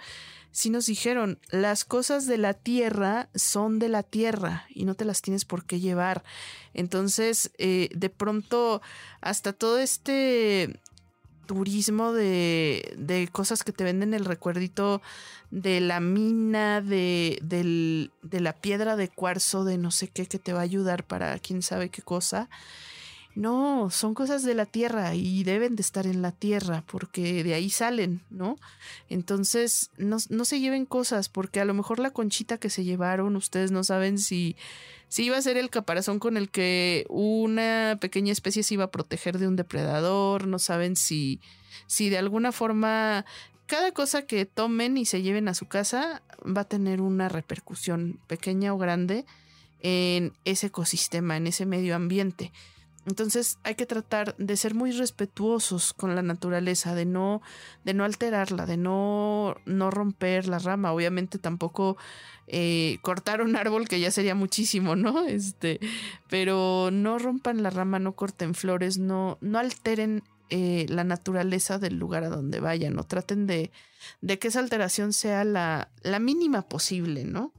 sí 0.52 0.70
nos 0.70 0.86
dijeron, 0.88 1.40
las 1.50 1.86
cosas 1.86 2.26
de 2.26 2.38
la 2.38 2.54
tierra 2.54 3.30
son 3.36 3.80
de 3.80 3.90
la 3.90 4.04
tierra 4.04 4.66
y 4.70 4.86
no 4.86 4.96
te 4.96 5.06
las 5.06 5.22
tienes 5.22 5.46
por 5.46 5.66
qué 5.66 5.80
llevar. 5.80 6.24
Entonces, 6.74 7.52
eh, 7.58 7.90
de 7.96 8.10
pronto, 8.10 8.82
hasta 9.22 9.54
todo 9.54 9.80
este 9.80 10.80
turismo 11.46 12.12
de, 12.12 12.94
de 12.98 13.28
cosas 13.32 13.64
que 13.64 13.72
te 13.72 13.84
venden 13.84 14.14
el 14.14 14.26
recuerdito 14.26 15.02
de 15.50 15.80
la 15.80 16.00
mina, 16.02 16.82
de, 16.82 17.40
del- 17.42 18.12
de 18.22 18.42
la 18.42 18.54
piedra 18.54 18.96
de 18.98 19.08
cuarzo, 19.08 19.64
de 19.64 19.78
no 19.78 19.92
sé 19.92 20.10
qué, 20.10 20.26
que 20.26 20.40
te 20.40 20.52
va 20.54 20.60
a 20.60 20.64
ayudar 20.64 21.06
para 21.06 21.40
quién 21.40 21.62
sabe 21.62 21.90
qué 21.90 22.02
cosa. 22.02 22.50
No, 23.38 23.92
son 23.92 24.16
cosas 24.16 24.42
de 24.42 24.56
la 24.56 24.66
tierra 24.66 25.14
y 25.14 25.44
deben 25.44 25.76
de 25.76 25.84
estar 25.84 26.08
en 26.08 26.24
la 26.24 26.32
tierra 26.32 26.84
porque 26.88 27.44
de 27.44 27.54
ahí 27.54 27.70
salen, 27.70 28.24
¿no? 28.32 28.58
Entonces, 29.10 29.92
no, 29.96 30.18
no 30.30 30.44
se 30.44 30.60
lleven 30.60 30.88
cosas 30.88 31.30
porque 31.30 31.60
a 31.60 31.66
lo 31.66 31.76
mejor 31.76 32.00
la 32.00 32.10
conchita 32.10 32.58
que 32.58 32.72
se 32.72 32.84
llevaron, 32.84 33.36
ustedes 33.36 33.70
no 33.70 33.84
saben 33.84 34.18
si, 34.18 34.56
si 35.08 35.26
iba 35.26 35.38
a 35.38 35.42
ser 35.44 35.56
el 35.58 35.70
caparazón 35.70 36.18
con 36.18 36.36
el 36.36 36.50
que 36.50 37.06
una 37.10 38.00
pequeña 38.02 38.32
especie 38.32 38.64
se 38.64 38.74
iba 38.74 38.86
a 38.86 38.92
proteger 38.92 39.38
de 39.38 39.48
un 39.48 39.56
depredador, 39.56 40.48
no 40.48 40.58
saben 40.58 40.96
si, 40.96 41.40
si 41.86 42.10
de 42.10 42.18
alguna 42.18 42.52
forma 42.52 43.24
cada 43.68 43.92
cosa 43.92 44.24
que 44.24 44.48
tomen 44.48 44.98
y 44.98 45.06
se 45.06 45.22
lleven 45.22 45.48
a 45.48 45.54
su 45.54 45.68
casa 45.68 46.24
va 46.44 46.62
a 46.62 46.68
tener 46.68 47.02
una 47.02 47.30
repercusión 47.30 48.20
pequeña 48.26 48.74
o 48.74 48.80
grande 48.80 49.26
en 49.82 50.34
ese 50.44 50.68
ecosistema, 50.68 51.38
en 51.38 51.46
ese 51.46 51.68
medio 51.68 51.96
ambiente. 51.96 52.52
Entonces 53.08 53.58
hay 53.64 53.76
que 53.76 53.86
tratar 53.86 54.36
de 54.38 54.58
ser 54.58 54.76
muy 54.76 54.92
respetuosos 54.92 55.94
con 55.94 56.14
la 56.14 56.22
naturaleza, 56.22 56.94
de 56.94 57.06
no, 57.06 57.42
de 57.86 57.94
no 57.94 58.04
alterarla, 58.04 58.66
de 58.66 58.76
no, 58.76 59.56
no 59.66 59.90
romper 59.92 60.50
la 60.50 60.60
rama. 60.60 60.92
Obviamente 60.92 61.40
tampoco 61.40 61.96
eh, 62.48 63.00
cortar 63.02 63.42
un 63.42 63.56
árbol, 63.56 63.88
que 63.88 64.02
ya 64.02 64.12
sería 64.12 64.36
muchísimo, 64.36 64.98
¿no? 64.98 65.26
Este, 65.26 65.80
pero 66.30 66.90
no 66.92 67.18
rompan 67.18 67.64
la 67.64 67.70
rama, 67.70 67.98
no 67.98 68.12
corten 68.12 68.54
flores, 68.54 68.98
no, 68.98 69.38
no 69.40 69.58
alteren 69.58 70.22
eh, 70.50 70.86
la 70.90 71.06
naturaleza 71.06 71.80
del 71.80 71.98
lugar 71.98 72.26
a 72.26 72.30
donde 72.30 72.60
vayan, 72.60 72.94
no 72.94 73.06
traten 73.06 73.48
de, 73.48 73.72
de 74.20 74.38
que 74.38 74.50
esa 74.50 74.60
alteración 74.60 75.14
sea 75.14 75.46
la, 75.46 75.92
la 76.04 76.20
mínima 76.20 76.64
posible, 76.64 77.24
¿no? 77.24 77.54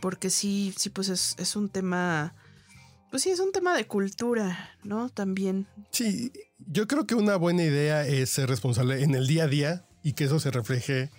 Porque 0.00 0.30
sí, 0.30 0.72
sí, 0.78 0.88
pues 0.88 1.10
es, 1.10 1.34
es 1.38 1.56
un 1.56 1.68
tema, 1.68 2.34
pues 3.12 3.22
sí, 3.22 3.30
es 3.30 3.38
un 3.38 3.52
tema 3.52 3.76
de 3.76 3.86
cultura, 3.86 4.70
¿no? 4.82 5.08
También. 5.08 5.68
Sí, 5.92 6.32
yo 6.58 6.88
creo 6.88 7.06
que 7.06 7.14
una 7.14 7.36
buena 7.36 7.62
idea 7.62 8.04
es 8.04 8.30
ser 8.30 8.48
responsable 8.48 9.02
en 9.04 9.14
el 9.14 9.28
día 9.28 9.44
a 9.44 9.46
día 9.46 9.84
y 10.02 10.14
que 10.14 10.24
eso 10.24 10.40
se 10.40 10.50
refleje 10.50 11.10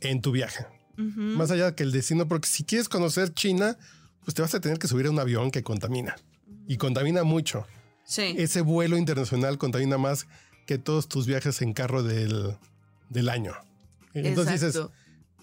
en 0.00 0.20
tu 0.20 0.32
viaje. 0.32 0.66
Más 0.96 1.50
allá 1.50 1.74
que 1.76 1.82
el 1.84 1.92
destino, 1.92 2.26
porque 2.26 2.48
si 2.48 2.64
quieres 2.64 2.88
conocer 2.88 3.32
China, 3.34 3.76
pues 4.24 4.34
te 4.34 4.40
vas 4.42 4.54
a 4.54 4.60
tener 4.60 4.78
que 4.78 4.88
subir 4.88 5.06
a 5.06 5.10
un 5.10 5.18
avión 5.20 5.50
que 5.50 5.62
contamina. 5.62 6.16
Y 6.66 6.78
contamina 6.78 7.22
mucho. 7.22 7.66
Sí. 8.04 8.34
Ese 8.38 8.62
vuelo 8.62 8.96
internacional 8.96 9.58
contamina 9.58 9.98
más 9.98 10.26
que 10.66 10.78
todos 10.78 11.06
tus 11.06 11.26
viajes 11.26 11.60
en 11.62 11.74
carro 11.74 12.02
del, 12.02 12.56
del 13.10 13.28
año. 13.28 13.52
Entonces 14.14 14.54
dices, 14.54 14.74
Exacto. 14.76 14.92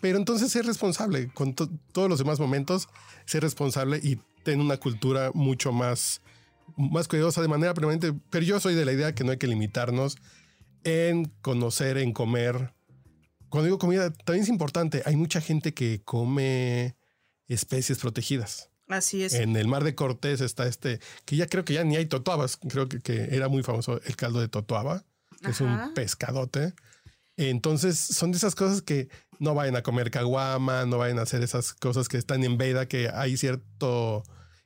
pero 0.02 0.18
entonces 0.18 0.52
ser 0.52 0.66
responsable 0.66 1.28
con 1.32 1.54
to- 1.54 1.70
todos 1.92 2.10
los 2.10 2.18
demás 2.18 2.40
momentos, 2.40 2.90
ser 3.26 3.44
responsable 3.44 4.00
y 4.04 4.18
tener 4.44 4.60
una 4.60 4.78
cultura 4.78 5.32
mucho 5.34 5.72
más, 5.72 6.22
más 6.78 7.08
cuidadosa 7.08 7.42
de 7.42 7.48
manera 7.48 7.74
permanente. 7.74 8.14
Pero 8.30 8.46
yo 8.46 8.60
soy 8.60 8.76
de 8.76 8.86
la 8.86 8.94
idea 8.94 9.16
que 9.16 9.24
no 9.24 9.32
hay 9.32 9.38
que 9.38 9.48
limitarnos 9.48 10.18
en 10.84 11.26
conocer, 11.42 11.98
en 11.98 12.14
comer. 12.14 12.74
Cuando 13.50 13.66
digo 13.66 13.78
comida, 13.78 14.12
también 14.12 14.44
es 14.44 14.50
importante. 14.50 15.04
Hay 15.06 15.16
mucha 15.16 15.42
gente 15.42 15.74
que 15.74 16.02
come 16.04 16.96
especies 17.48 18.00
protegidas. 18.00 18.70
Así 18.88 19.24
es. 19.24 19.34
En 19.34 19.56
el 19.56 19.68
mar 19.68 19.84
de 19.84 19.96
Cortés 19.96 20.42
está 20.42 20.68
este, 20.68 21.00
que 21.26 21.36
ya 21.36 21.48
creo 21.48 21.64
que 21.64 21.74
ya 21.74 21.84
ni 21.84 21.96
hay 21.96 22.06
totoabas. 22.06 22.58
Creo 22.58 22.90
que, 22.90 23.00
que 23.00 23.36
era 23.36 23.48
muy 23.48 23.64
famoso 23.64 24.02
el 24.04 24.16
caldo 24.16 24.40
de 24.40 24.48
totoaba, 24.48 25.06
que 25.42 25.52
es 25.52 25.62
un 25.62 25.94
pescadote. 25.94 26.74
Entonces 27.38 27.98
son 27.98 28.32
de 28.32 28.38
esas 28.38 28.56
cosas 28.56 28.82
que 28.82 29.10
no 29.40 29.54
vayan 29.56 29.76
a 29.76 29.84
comer 29.84 30.12
caguama, 30.12 30.86
no 30.86 30.98
vayan 30.98 31.20
a 31.20 31.24
hacer 31.24 31.42
esas 31.44 31.74
cosas 31.74 32.08
que 32.10 32.18
están 32.18 32.44
en 32.44 32.58
veda, 32.58 32.88
que 32.88 33.10
hay 33.14 33.38
cierto... 33.38 34.24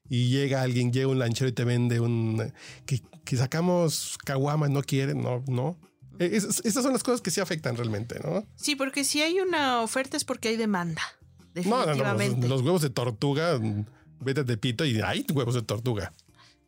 Y 0.10 0.30
llega 0.30 0.62
alguien, 0.62 0.94
llega 0.94 1.08
un 1.10 1.20
lanchero 1.20 1.50
y 1.50 1.52
te 1.52 1.66
vende 1.66 2.00
un... 2.00 2.54
Que, 2.86 3.02
que 3.26 3.36
sacamos 3.36 4.18
caguama, 4.24 4.70
no 4.70 4.82
quieren, 4.82 5.22
no, 5.22 5.44
no. 5.48 5.78
E, 6.18 6.38
Es- 6.38 6.62
esas 6.64 6.84
son 6.84 6.94
las 6.94 7.04
cosas 7.04 7.20
que 7.20 7.30
sí 7.30 7.42
afectan 7.42 7.76
realmente, 7.76 8.18
¿no? 8.24 8.46
Sí, 8.56 8.78
porque 8.78 9.04
si 9.04 9.22
hay 9.22 9.42
una 9.42 9.82
oferta 9.82 10.16
es 10.16 10.24
porque 10.24 10.48
hay 10.48 10.56
demanda. 10.56 11.02
No, 11.66 11.86
no, 11.86 11.96
no. 11.96 12.48
Los, 12.48 12.62
huevos 12.62 12.82
de 12.84 12.90
tortuga, 12.90 13.60
vete 14.22 14.44
de 14.46 14.58
pito 14.58 14.86
y 14.86 15.02
hay 15.02 15.26
huevos 15.34 15.56
de 15.56 15.64
tortuga. 15.64 16.14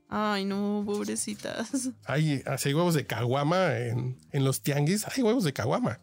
Ay, 0.10 0.44
no, 0.44 0.84
pobrecitas. 0.86 1.92
Hay, 2.06 2.44
hay 2.46 2.74
huevos 2.74 2.94
de 2.96 3.06
caguama 3.06 3.78
en, 3.78 4.18
en 4.32 4.44
los 4.44 4.62
tianguis, 4.62 5.06
hay 5.08 5.24
huevos 5.24 5.44
de 5.46 5.54
caguama. 5.54 6.00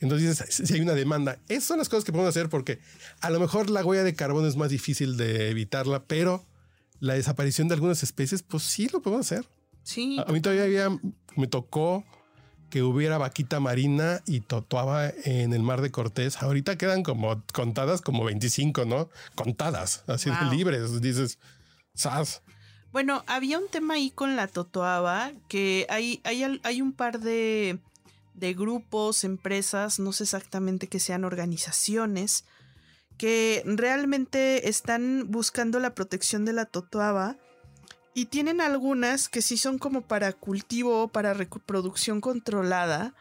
Entonces 0.00 0.44
si 0.48 0.74
hay 0.74 0.80
una 0.80 0.94
demanda, 0.94 1.38
esas 1.48 1.64
son 1.64 1.78
las 1.78 1.88
cosas 1.88 2.04
que 2.04 2.12
podemos 2.12 2.28
hacer 2.30 2.48
porque 2.48 2.78
a 3.20 3.30
lo 3.30 3.40
mejor 3.40 3.70
la 3.70 3.84
huella 3.84 4.04
de 4.04 4.14
carbono 4.14 4.46
es 4.46 4.56
más 4.56 4.70
difícil 4.70 5.16
de 5.16 5.50
evitarla, 5.50 6.04
pero 6.04 6.44
la 7.00 7.14
desaparición 7.14 7.68
de 7.68 7.74
algunas 7.74 8.02
especies, 8.02 8.42
pues 8.42 8.62
sí 8.62 8.88
lo 8.92 9.00
podemos 9.02 9.26
hacer. 9.30 9.46
Sí. 9.82 10.16
A 10.26 10.32
mí 10.32 10.40
todavía 10.40 10.64
había- 10.64 11.00
me 11.36 11.46
tocó 11.46 12.04
que 12.70 12.82
hubiera 12.82 13.16
vaquita 13.18 13.60
marina 13.60 14.22
y 14.26 14.40
totoaba 14.40 15.08
en 15.24 15.52
el 15.52 15.62
mar 15.62 15.82
de 15.82 15.90
Cortés. 15.92 16.42
Ahorita 16.42 16.76
quedan 16.76 17.02
como 17.04 17.42
contadas 17.52 18.00
como 18.02 18.24
25, 18.24 18.84
¿no? 18.86 19.08
Contadas, 19.36 20.02
así 20.08 20.30
de 20.30 20.56
libres. 20.56 21.00
Dices, 21.00 21.38
¡zas! 21.96 22.42
Bueno, 22.90 23.22
había 23.28 23.58
un 23.58 23.68
tema 23.68 23.94
ahí 23.94 24.10
con 24.10 24.34
la 24.36 24.48
totoaba 24.48 25.32
que 25.48 25.86
hay, 25.90 26.20
hay, 26.24 26.58
hay 26.62 26.82
un 26.82 26.92
par 26.92 27.20
de, 27.20 27.78
de 28.36 28.54
grupos, 28.54 29.24
empresas, 29.24 29.98
no 29.98 30.12
sé 30.12 30.24
exactamente 30.24 30.86
que 30.88 31.00
sean 31.00 31.24
organizaciones, 31.24 32.44
que 33.16 33.62
realmente 33.66 34.68
están 34.68 35.24
buscando 35.30 35.80
la 35.80 35.94
protección 35.94 36.44
de 36.44 36.52
la 36.52 36.66
totoaba 36.66 37.36
y 38.14 38.26
tienen 38.26 38.60
algunas 38.60 39.28
que 39.28 39.42
sí 39.42 39.56
son 39.56 39.78
como 39.78 40.02
para 40.02 40.32
cultivo, 40.32 41.08
para 41.08 41.34
reproducción 41.34 42.20
controlada, 42.20 43.14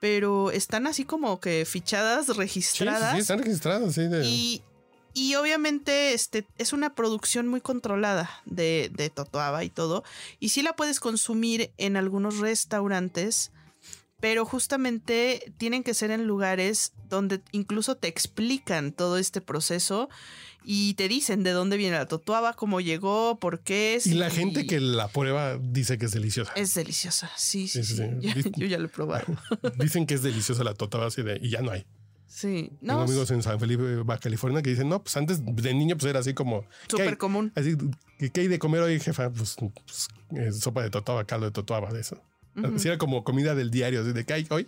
pero 0.00 0.50
están 0.50 0.86
así 0.86 1.04
como 1.04 1.40
que 1.40 1.64
fichadas, 1.64 2.26
Sí, 2.26 2.32
sí, 2.32 2.38
registradas. 2.38 3.12
sí, 3.14 3.18
están 3.20 3.38
registradas. 3.38 3.94
Sí, 3.94 4.06
de- 4.08 4.24
Y, 4.26 4.62
y 5.14 5.34
obviamente 5.36 6.12
este, 6.12 6.46
es 6.58 6.72
una 6.72 6.94
producción 6.94 7.46
muy 7.48 7.60
controlada 7.60 8.28
de, 8.44 8.90
de 8.94 9.10
Totoaba 9.10 9.64
y 9.64 9.70
todo. 9.70 10.04
Y 10.40 10.50
sí 10.50 10.62
la 10.62 10.74
puedes 10.76 11.00
consumir 11.00 11.72
en 11.78 11.96
algunos 11.96 12.38
restaurantes, 12.38 13.52
pero 14.20 14.44
justamente 14.44 15.52
tienen 15.58 15.82
que 15.82 15.94
ser 15.94 16.10
en 16.10 16.26
lugares 16.26 16.92
donde 17.08 17.40
incluso 17.52 17.96
te 17.96 18.08
explican 18.08 18.92
todo 18.92 19.18
este 19.18 19.40
proceso 19.40 20.08
y 20.64 20.94
te 20.94 21.06
dicen 21.08 21.42
de 21.44 21.50
dónde 21.52 21.76
viene 21.76 21.96
la 21.96 22.06
Totoaba, 22.06 22.54
cómo 22.54 22.80
llegó, 22.80 23.38
por 23.38 23.60
qué 23.60 23.94
es. 23.94 24.06
y 24.06 24.14
la 24.14 24.30
gente 24.30 24.66
que 24.66 24.80
la 24.80 25.06
prueba 25.08 25.58
dice 25.58 25.96
que 25.98 26.06
es 26.06 26.12
deliciosa. 26.12 26.52
Es 26.56 26.74
deliciosa, 26.74 27.30
sí, 27.36 27.68
sí, 27.68 27.84
Sí, 27.84 27.94
sí. 27.96 27.96
sí, 27.96 28.02
sí. 28.20 28.26
Ya- 28.26 28.34
Dis- 28.34 28.52
yo 28.56 28.66
ya 28.66 28.78
lo 28.78 28.86
he 28.86 28.88
probado. 28.88 29.26
Dicen 29.78 30.06
que 30.06 30.14
es 30.14 30.22
deliciosa 30.22 30.64
la 30.64 30.74
totoaba 30.74 31.06
así 31.06 31.22
de, 31.22 31.38
y 31.40 31.50
ya 31.50 31.60
no 31.62 31.70
hay. 31.70 31.86
Sí, 32.26 32.70
Tengo 32.80 32.94
no, 32.94 33.00
amigos 33.02 33.30
en 33.30 33.42
San 33.42 33.58
Felipe, 33.60 33.96
Baja 34.02 34.20
California, 34.20 34.60
que 34.60 34.70
dicen, 34.70 34.88
no, 34.88 35.02
pues 35.02 35.16
antes 35.16 35.40
de 35.44 35.72
niño 35.74 35.96
pues 35.96 36.10
era 36.10 36.18
así 36.20 36.34
como... 36.34 36.64
súper 36.88 37.16
común. 37.16 37.52
Así, 37.54 37.76
¿qué, 38.18 38.40
hay 38.40 38.48
de 38.48 38.58
comer 38.58 38.80
hoy, 38.82 38.98
jefa? 39.00 39.30
Pues, 39.30 39.56
pues, 39.58 40.08
eh, 40.34 40.52
sopa 40.52 40.82
de 40.82 40.90
totoaba, 40.90 41.24
caldo 41.24 41.46
de 41.46 41.52
totoaba, 41.52 41.92
de 41.92 42.00
eso. 42.00 42.20
Así 42.62 42.88
era 42.88 42.98
como 42.98 43.22
comida 43.24 43.54
del 43.54 43.70
diario, 43.70 44.02
de 44.04 44.24
¿qué 44.24 44.32
hay 44.32 44.46
hoy? 44.50 44.66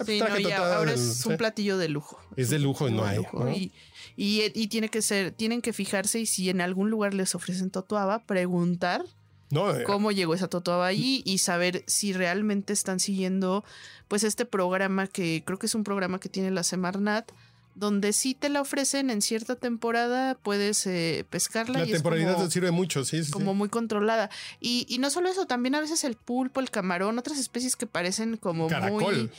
Ah, 0.00 0.04
pues 0.04 0.08
Sí, 0.08 0.18
no, 0.20 0.26
ahora 0.64 0.92
del- 0.92 1.00
es 1.00 1.26
un 1.26 1.32
sí. 1.32 1.38
platillo 1.38 1.76
de 1.78 1.88
lujo. 1.88 2.20
Es 2.36 2.50
de 2.50 2.58
lujo 2.58 2.88
y 2.88 2.92
no 2.92 3.02
de 3.04 3.08
hay, 3.10 3.18
¿no? 3.32 3.50
Y, 3.50 3.72
y, 4.16 4.42
y 4.54 4.68
tiene 4.68 4.88
que 4.88 5.02
ser, 5.02 5.32
tienen 5.32 5.60
que 5.60 5.72
fijarse 5.72 6.20
y 6.20 6.26
si 6.26 6.50
en 6.50 6.60
algún 6.60 6.88
lugar 6.90 7.14
les 7.14 7.34
ofrecen 7.34 7.70
totoaba, 7.70 8.20
preguntar 8.24 9.04
No, 9.50 9.74
eh, 9.74 9.82
cómo 9.84 10.12
llegó 10.12 10.34
esa 10.34 10.46
totoaba 10.48 10.86
allí 10.86 11.22
y 11.24 11.38
saber 11.38 11.82
si 11.86 12.12
realmente 12.12 12.72
están 12.72 13.00
siguiendo 13.00 13.64
pues 14.06 14.22
este 14.24 14.44
programa 14.44 15.06
que 15.08 15.42
creo 15.44 15.58
que 15.58 15.66
es 15.66 15.74
un 15.74 15.84
programa 15.84 16.20
que 16.20 16.28
tiene 16.28 16.50
la 16.50 16.62
Semarnat 16.62 17.30
donde 17.78 18.12
si 18.12 18.34
te 18.34 18.48
la 18.48 18.60
ofrecen 18.60 19.10
en 19.10 19.22
cierta 19.22 19.54
temporada 19.56 20.34
puedes 20.34 20.86
eh, 20.86 21.24
pescarla 21.30 21.78
la 21.80 21.86
y 21.86 21.92
temporalidad 21.92 22.34
como- 22.34 22.44
te 22.46 22.50
sirve 22.50 22.70
mucho, 22.70 23.04
sí, 23.04 23.18
sí. 23.18 23.24
sí. 23.26 23.30
como 23.30 23.54
muy 23.54 23.68
controlada. 23.68 24.30
Y, 24.60 24.84
y 24.88 24.98
no 24.98 25.10
solo 25.10 25.28
eso, 25.28 25.46
también 25.46 25.74
a 25.74 25.80
veces 25.80 26.04
el 26.04 26.16
pulpo, 26.16 26.60
el 26.60 26.70
camarón, 26.70 27.18
otras 27.18 27.38
especies 27.38 27.76
que 27.76 27.86
parecen 27.86 28.36
como 28.36 28.66
Caracol. 28.68 29.00
muy, 29.16 29.30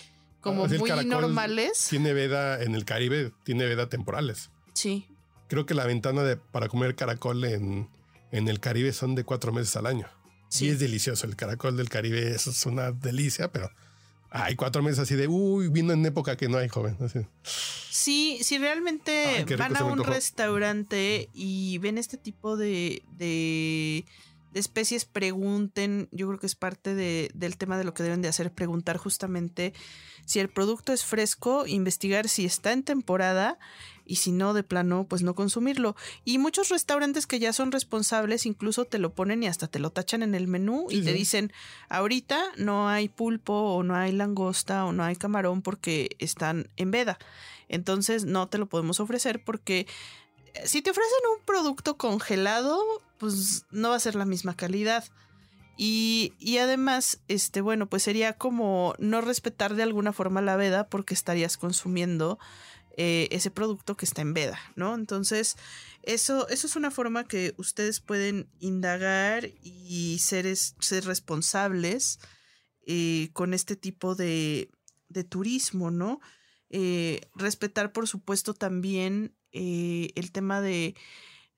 como 0.41 0.67
muy 0.67 1.05
normales. 1.05 1.87
Tiene 1.89 2.13
veda 2.13 2.61
en 2.63 2.75
el 2.75 2.85
Caribe, 2.85 3.31
tiene 3.43 3.65
veda 3.65 3.89
temporales. 3.89 4.49
Sí. 4.73 5.05
Creo 5.47 5.65
que 5.65 5.73
la 5.73 5.85
ventana 5.85 6.23
de, 6.23 6.37
para 6.37 6.67
comer 6.69 6.95
caracol 6.95 7.43
en, 7.43 7.89
en 8.31 8.47
el 8.47 8.59
Caribe 8.59 8.93
son 8.93 9.15
de 9.15 9.23
cuatro 9.23 9.51
meses 9.51 9.75
al 9.75 9.85
año. 9.85 10.07
Sí. 10.47 10.65
Sí. 10.65 10.69
es 10.69 10.79
delicioso. 10.79 11.27
El 11.27 11.35
caracol 11.35 11.75
del 11.77 11.89
Caribe 11.89 12.31
es 12.31 12.65
una 12.65 12.91
delicia, 12.91 13.51
pero 13.51 13.69
hay 14.31 14.55
cuatro 14.55 14.81
meses 14.83 14.99
así 14.99 15.15
de, 15.15 15.27
uy, 15.27 15.67
vino 15.69 15.93
en 15.93 16.05
época 16.05 16.35
que 16.37 16.47
no 16.49 16.57
hay 16.57 16.69
joven. 16.69 16.97
Así. 16.99 17.19
Sí, 17.43 18.39
si 18.41 18.57
realmente 18.57 19.45
Ay, 19.47 19.55
van 19.55 19.75
a 19.75 19.83
un 19.83 20.03
restaurante 20.03 21.29
y 21.33 21.77
ven 21.79 21.97
este 21.97 22.17
tipo 22.17 22.55
de, 22.57 23.01
de, 23.17 24.05
de 24.53 24.59
especies, 24.59 25.05
pregunten. 25.05 26.07
Yo 26.11 26.27
creo 26.27 26.39
que 26.39 26.47
es 26.47 26.55
parte 26.55 26.95
de- 26.95 27.29
del 27.33 27.57
tema 27.57 27.77
de 27.77 27.83
lo 27.83 27.93
que 27.93 28.03
deben 28.03 28.21
de 28.21 28.27
hacer, 28.29 28.51
preguntar 28.53 28.97
justamente 28.97 29.73
si 30.25 30.39
el 30.39 30.49
producto 30.49 30.93
es 30.93 31.03
fresco, 31.03 31.65
investigar 31.65 32.29
si 32.29 32.45
está 32.45 32.71
en 32.71 32.83
temporada 32.83 33.57
y 34.09 34.15
si 34.15 34.31
no, 34.31 34.55
de 34.55 34.63
plano, 34.63 35.05
pues 35.07 35.21
no 35.21 35.35
consumirlo. 35.35 35.95
Y 36.25 36.39
muchos 36.39 36.69
restaurantes 36.69 37.27
que 37.27 37.37
ya 37.37 37.53
son 37.53 37.71
responsables 37.71 38.47
incluso 38.47 38.85
te 38.85 38.97
lo 38.97 39.13
ponen 39.13 39.43
y 39.43 39.47
hasta 39.47 39.67
te 39.67 39.77
lo 39.77 39.91
tachan 39.91 40.23
en 40.23 40.33
el 40.33 40.47
menú 40.47 40.87
y 40.89 40.95
Sí, 40.95 41.01
te 41.03 41.11
sí. 41.11 41.17
dicen, 41.19 41.53
ahorita 41.89 42.41
no 42.57 42.89
hay 42.89 43.07
pulpo 43.07 43.53
o 43.53 43.83
no 43.83 43.95
hay 43.95 44.11
langosta 44.11 44.85
o 44.85 44.93
no 44.93 45.03
hay 45.03 45.15
camarón 45.15 45.61
porque 45.61 46.15
están 46.17 46.69
en 46.75 46.89
veda. 46.89 47.19
Entonces 47.67 48.25
no 48.25 48.47
te 48.47 48.57
lo 48.57 48.65
podemos 48.65 48.99
ofrecer 48.99 49.43
porque 49.43 49.85
eh, 50.55 50.61
si 50.65 50.81
te 50.81 50.89
ofrecen 50.89 51.19
un 51.37 51.45
producto 51.45 51.95
congelado, 51.95 52.81
pues 53.19 53.65
no 53.69 53.89
va 53.91 53.95
a 53.95 53.99
ser 53.99 54.15
la 54.15 54.25
misma 54.25 54.55
calidad. 54.55 55.03
Y, 55.77 56.33
y 56.39 56.57
además, 56.57 57.19
este, 57.29 57.61
bueno, 57.61 57.85
pues 57.87 58.03
sería 58.03 58.33
como 58.33 58.95
no 58.97 59.21
respetar 59.21 59.75
de 59.75 59.83
alguna 59.83 60.11
forma 60.13 60.41
la 60.41 60.57
veda 60.57 60.87
porque 60.89 61.13
estarías 61.13 61.57
consumiendo 61.57 62.37
eh, 63.01 63.29
ese 63.31 63.49
producto 63.49 63.95
que 63.95 64.03
está 64.03 64.21
en 64.21 64.33
veda, 64.33 64.59
¿no? 64.75 64.93
Entonces, 64.93 65.55
eso, 66.03 66.49
eso 66.49 66.67
es 66.67 66.75
una 66.75 66.91
forma 66.91 67.23
que 67.23 67.53
ustedes 67.55 68.01
pueden 68.01 68.49
indagar 68.59 69.49
y 69.63 70.19
ser, 70.19 70.53
ser 70.53 71.05
responsables 71.05 72.19
eh, 72.85 73.29
con 73.31 73.53
este 73.53 73.77
tipo 73.77 74.15
de, 74.15 74.69
de 75.07 75.23
turismo, 75.23 75.91
¿no? 75.91 76.19
Eh, 76.71 77.21
respetar, 77.35 77.93
por 77.93 78.05
supuesto, 78.05 78.53
también 78.53 79.33
el 79.53 80.31
tema 80.33 80.59
de, 80.59 80.93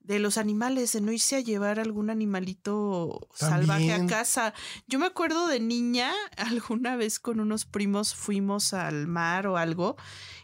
de 0.04 0.20
los 0.20 0.38
animales, 0.38 0.92
de 0.94 1.02
no 1.02 1.12
irse 1.12 1.36
a 1.36 1.42
llevar 1.42 1.80
algún 1.80 2.10
animalito 2.10 3.28
salvaje 3.34 3.94
a 3.94 4.06
casa. 4.08 4.54
Yo 4.88 5.00
me 5.00 5.06
acuerdo 5.06 5.48
de 5.48 5.60
niña, 5.60 6.12
alguna 6.38 6.96
vez 6.96 7.20
con 7.20 7.40
unos 7.40 7.66
primos 7.66 8.16
fuimos 8.16 8.74
al 8.74 9.08
mar 9.08 9.48
o 9.48 9.58
algo, 9.58 9.96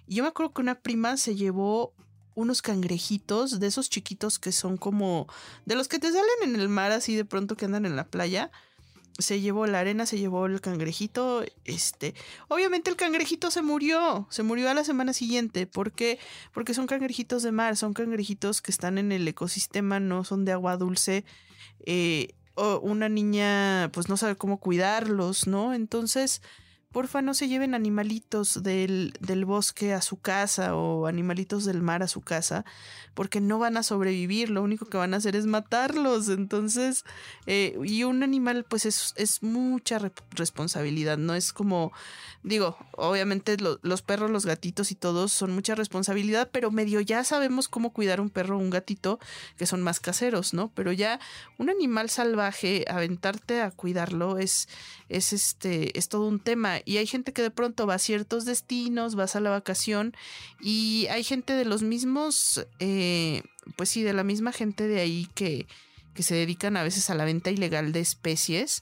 y 0.05 0.15
yo 0.15 0.23
me 0.23 0.29
acuerdo 0.29 0.53
que 0.53 0.61
una 0.61 0.75
prima 0.81 1.17
se 1.17 1.35
llevó 1.35 1.93
unos 2.35 2.61
cangrejitos 2.61 3.59
de 3.59 3.65
esos 3.65 3.89
chiquitos 3.89 4.37
que 4.37 4.51
son 4.51 4.77
como 4.77 5.27
de 5.65 5.73
los 5.73 5.87
que 5.87 5.97
te 5.97 6.11
salen 6.11 6.43
en 6.43 6.55
el 6.55 6.69
mar 6.69 6.91
así 6.91 7.15
de 7.15 7.25
pronto 7.25 7.57
que 7.57 7.65
andan 7.65 7.85
en 7.85 7.95
la 7.95 8.05
playa. 8.05 8.51
Se 9.17 9.41
llevó 9.41 9.65
la 9.67 9.79
arena, 9.79 10.05
se 10.05 10.17
llevó 10.17 10.45
el 10.45 10.61
cangrejito. 10.61 11.43
Este, 11.65 12.13
obviamente 12.47 12.89
el 12.89 12.95
cangrejito 12.95 13.51
se 13.51 13.61
murió, 13.61 14.27
se 14.29 14.43
murió 14.43 14.69
a 14.69 14.73
la 14.73 14.83
semana 14.83 15.13
siguiente. 15.13 15.67
¿Por 15.67 15.91
qué? 15.91 16.19
Porque 16.53 16.73
son 16.73 16.87
cangrejitos 16.87 17.43
de 17.43 17.51
mar, 17.51 17.75
son 17.77 17.93
cangrejitos 17.93 18.61
que 18.61 18.71
están 18.71 18.97
en 18.97 19.11
el 19.11 19.27
ecosistema, 19.27 19.99
no 19.99 20.23
son 20.23 20.45
de 20.45 20.51
agua 20.51 20.77
dulce. 20.77 21.25
Eh, 21.85 22.33
o 22.55 22.79
una 22.79 23.07
niña, 23.07 23.91
pues 23.93 24.09
no 24.09 24.17
sabe 24.17 24.35
cómo 24.35 24.59
cuidarlos, 24.59 25.45
¿no? 25.45 25.73
Entonces, 25.73 26.41
porfa, 26.91 27.21
no 27.21 27.33
se 27.33 27.47
lleven 27.47 27.75
animalitos 27.75 28.63
del, 28.63 29.13
del 29.19 29.45
bosque 29.45 29.93
a 29.93 30.01
su 30.01 30.17
casa 30.19 30.75
o 30.75 31.05
animalitos 31.05 31.65
del 31.65 31.81
mar 31.81 32.01
a 32.01 32.07
su 32.07 32.21
casa, 32.21 32.65
porque 33.13 33.39
no 33.41 33.59
van 33.59 33.77
a 33.77 33.83
sobrevivir, 33.83 34.49
lo 34.49 34.63
único 34.63 34.85
que 34.87 34.97
van 34.97 35.13
a 35.13 35.17
hacer 35.17 35.35
es 35.35 35.45
matarlos. 35.45 36.29
Entonces, 36.29 37.03
eh, 37.45 37.77
y 37.83 38.03
un 38.03 38.23
animal, 38.23 38.65
pues 38.67 38.85
es, 38.85 39.13
es 39.15 39.43
mucha 39.43 39.99
re- 39.99 40.11
responsabilidad, 40.31 41.17
no 41.17 41.35
es 41.35 41.53
como, 41.53 41.91
digo, 42.41 42.77
obviamente 42.93 43.57
lo- 43.57 43.79
los 43.83 44.01
perros, 44.01 44.31
los 44.31 44.45
gatitos 44.45 44.91
y 44.91 44.95
todos 44.95 45.31
son 45.31 45.51
mucha 45.53 45.75
responsabilidad, 45.75 46.49
pero 46.51 46.71
medio 46.71 47.01
ya 47.01 47.23
sabemos 47.23 47.67
cómo 47.67 47.91
cuidar 47.93 48.21
un 48.21 48.29
perro 48.29 48.55
o 48.57 48.59
un 48.59 48.69
gatito, 48.71 49.19
que 49.57 49.67
son 49.67 49.81
más 49.83 49.99
caseros, 49.99 50.53
¿no? 50.53 50.71
Pero 50.73 50.91
ya 50.93 51.19
un 51.57 51.69
animal 51.69 52.09
salvaje, 52.09 52.85
aventarte 52.87 53.61
a 53.61 53.71
cuidarlo 53.71 54.37
es, 54.39 54.67
es 55.09 55.33
este, 55.33 55.97
es 55.97 56.09
todo 56.09 56.27
un 56.27 56.39
tema. 56.39 56.76
Y 56.85 56.97
hay 56.97 57.07
gente 57.07 57.33
que 57.33 57.41
de 57.41 57.51
pronto 57.51 57.87
va 57.87 57.95
a 57.95 57.99
ciertos 57.99 58.45
destinos, 58.45 59.15
vas 59.15 59.35
a 59.35 59.39
la 59.39 59.49
vacación, 59.49 60.15
y 60.61 61.07
hay 61.09 61.23
gente 61.23 61.53
de 61.53 61.65
los 61.65 61.83
mismos, 61.83 62.67
eh, 62.79 63.43
pues 63.75 63.89
sí, 63.89 64.03
de 64.03 64.13
la 64.13 64.23
misma 64.23 64.51
gente 64.51 64.87
de 64.87 64.99
ahí 64.99 65.29
que, 65.35 65.67
que 66.13 66.23
se 66.23 66.35
dedican 66.35 66.77
a 66.77 66.83
veces 66.83 67.09
a 67.09 67.15
la 67.15 67.25
venta 67.25 67.51
ilegal 67.51 67.91
de 67.91 67.99
especies 67.99 68.81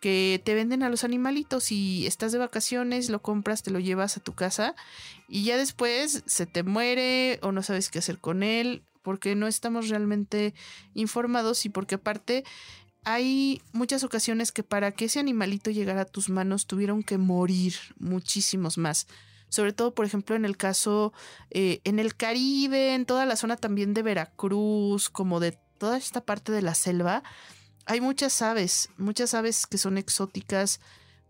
que 0.00 0.40
te 0.42 0.54
venden 0.54 0.82
a 0.82 0.88
los 0.88 1.04
animalitos 1.04 1.70
y 1.70 2.06
estás 2.06 2.32
de 2.32 2.38
vacaciones, 2.38 3.10
lo 3.10 3.20
compras, 3.20 3.62
te 3.62 3.70
lo 3.70 3.78
llevas 3.78 4.16
a 4.16 4.20
tu 4.20 4.32
casa 4.32 4.74
y 5.28 5.44
ya 5.44 5.58
después 5.58 6.22
se 6.26 6.46
te 6.46 6.62
muere 6.62 7.38
o 7.42 7.52
no 7.52 7.62
sabes 7.62 7.90
qué 7.90 7.98
hacer 7.98 8.18
con 8.18 8.42
él 8.42 8.82
porque 9.02 9.34
no 9.34 9.46
estamos 9.46 9.88
realmente 9.88 10.54
informados 10.94 11.66
y 11.66 11.68
porque 11.68 11.96
aparte 11.96 12.44
hay 13.04 13.62
muchas 13.72 14.04
ocasiones 14.04 14.52
que 14.52 14.62
para 14.62 14.92
que 14.92 15.06
ese 15.06 15.20
animalito 15.20 15.70
llegara 15.70 16.02
a 16.02 16.06
tus 16.06 16.28
manos 16.28 16.66
tuvieron 16.66 17.02
que 17.02 17.18
morir 17.18 17.74
muchísimos 17.98 18.78
más. 18.78 19.06
Sobre 19.48 19.72
todo, 19.72 19.94
por 19.94 20.06
ejemplo, 20.06 20.36
en 20.36 20.44
el 20.44 20.56
caso 20.56 21.12
eh, 21.50 21.80
en 21.84 21.98
el 21.98 22.14
Caribe, 22.14 22.94
en 22.94 23.06
toda 23.06 23.26
la 23.26 23.36
zona 23.36 23.56
también 23.56 23.94
de 23.94 24.02
Veracruz, 24.02 25.10
como 25.10 25.40
de 25.40 25.58
toda 25.78 25.96
esta 25.96 26.20
parte 26.20 26.52
de 26.52 26.62
la 26.62 26.74
selva, 26.74 27.22
hay 27.86 28.00
muchas 28.00 28.42
aves, 28.42 28.90
muchas 28.96 29.34
aves 29.34 29.66
que 29.66 29.78
son 29.78 29.98
exóticas, 29.98 30.80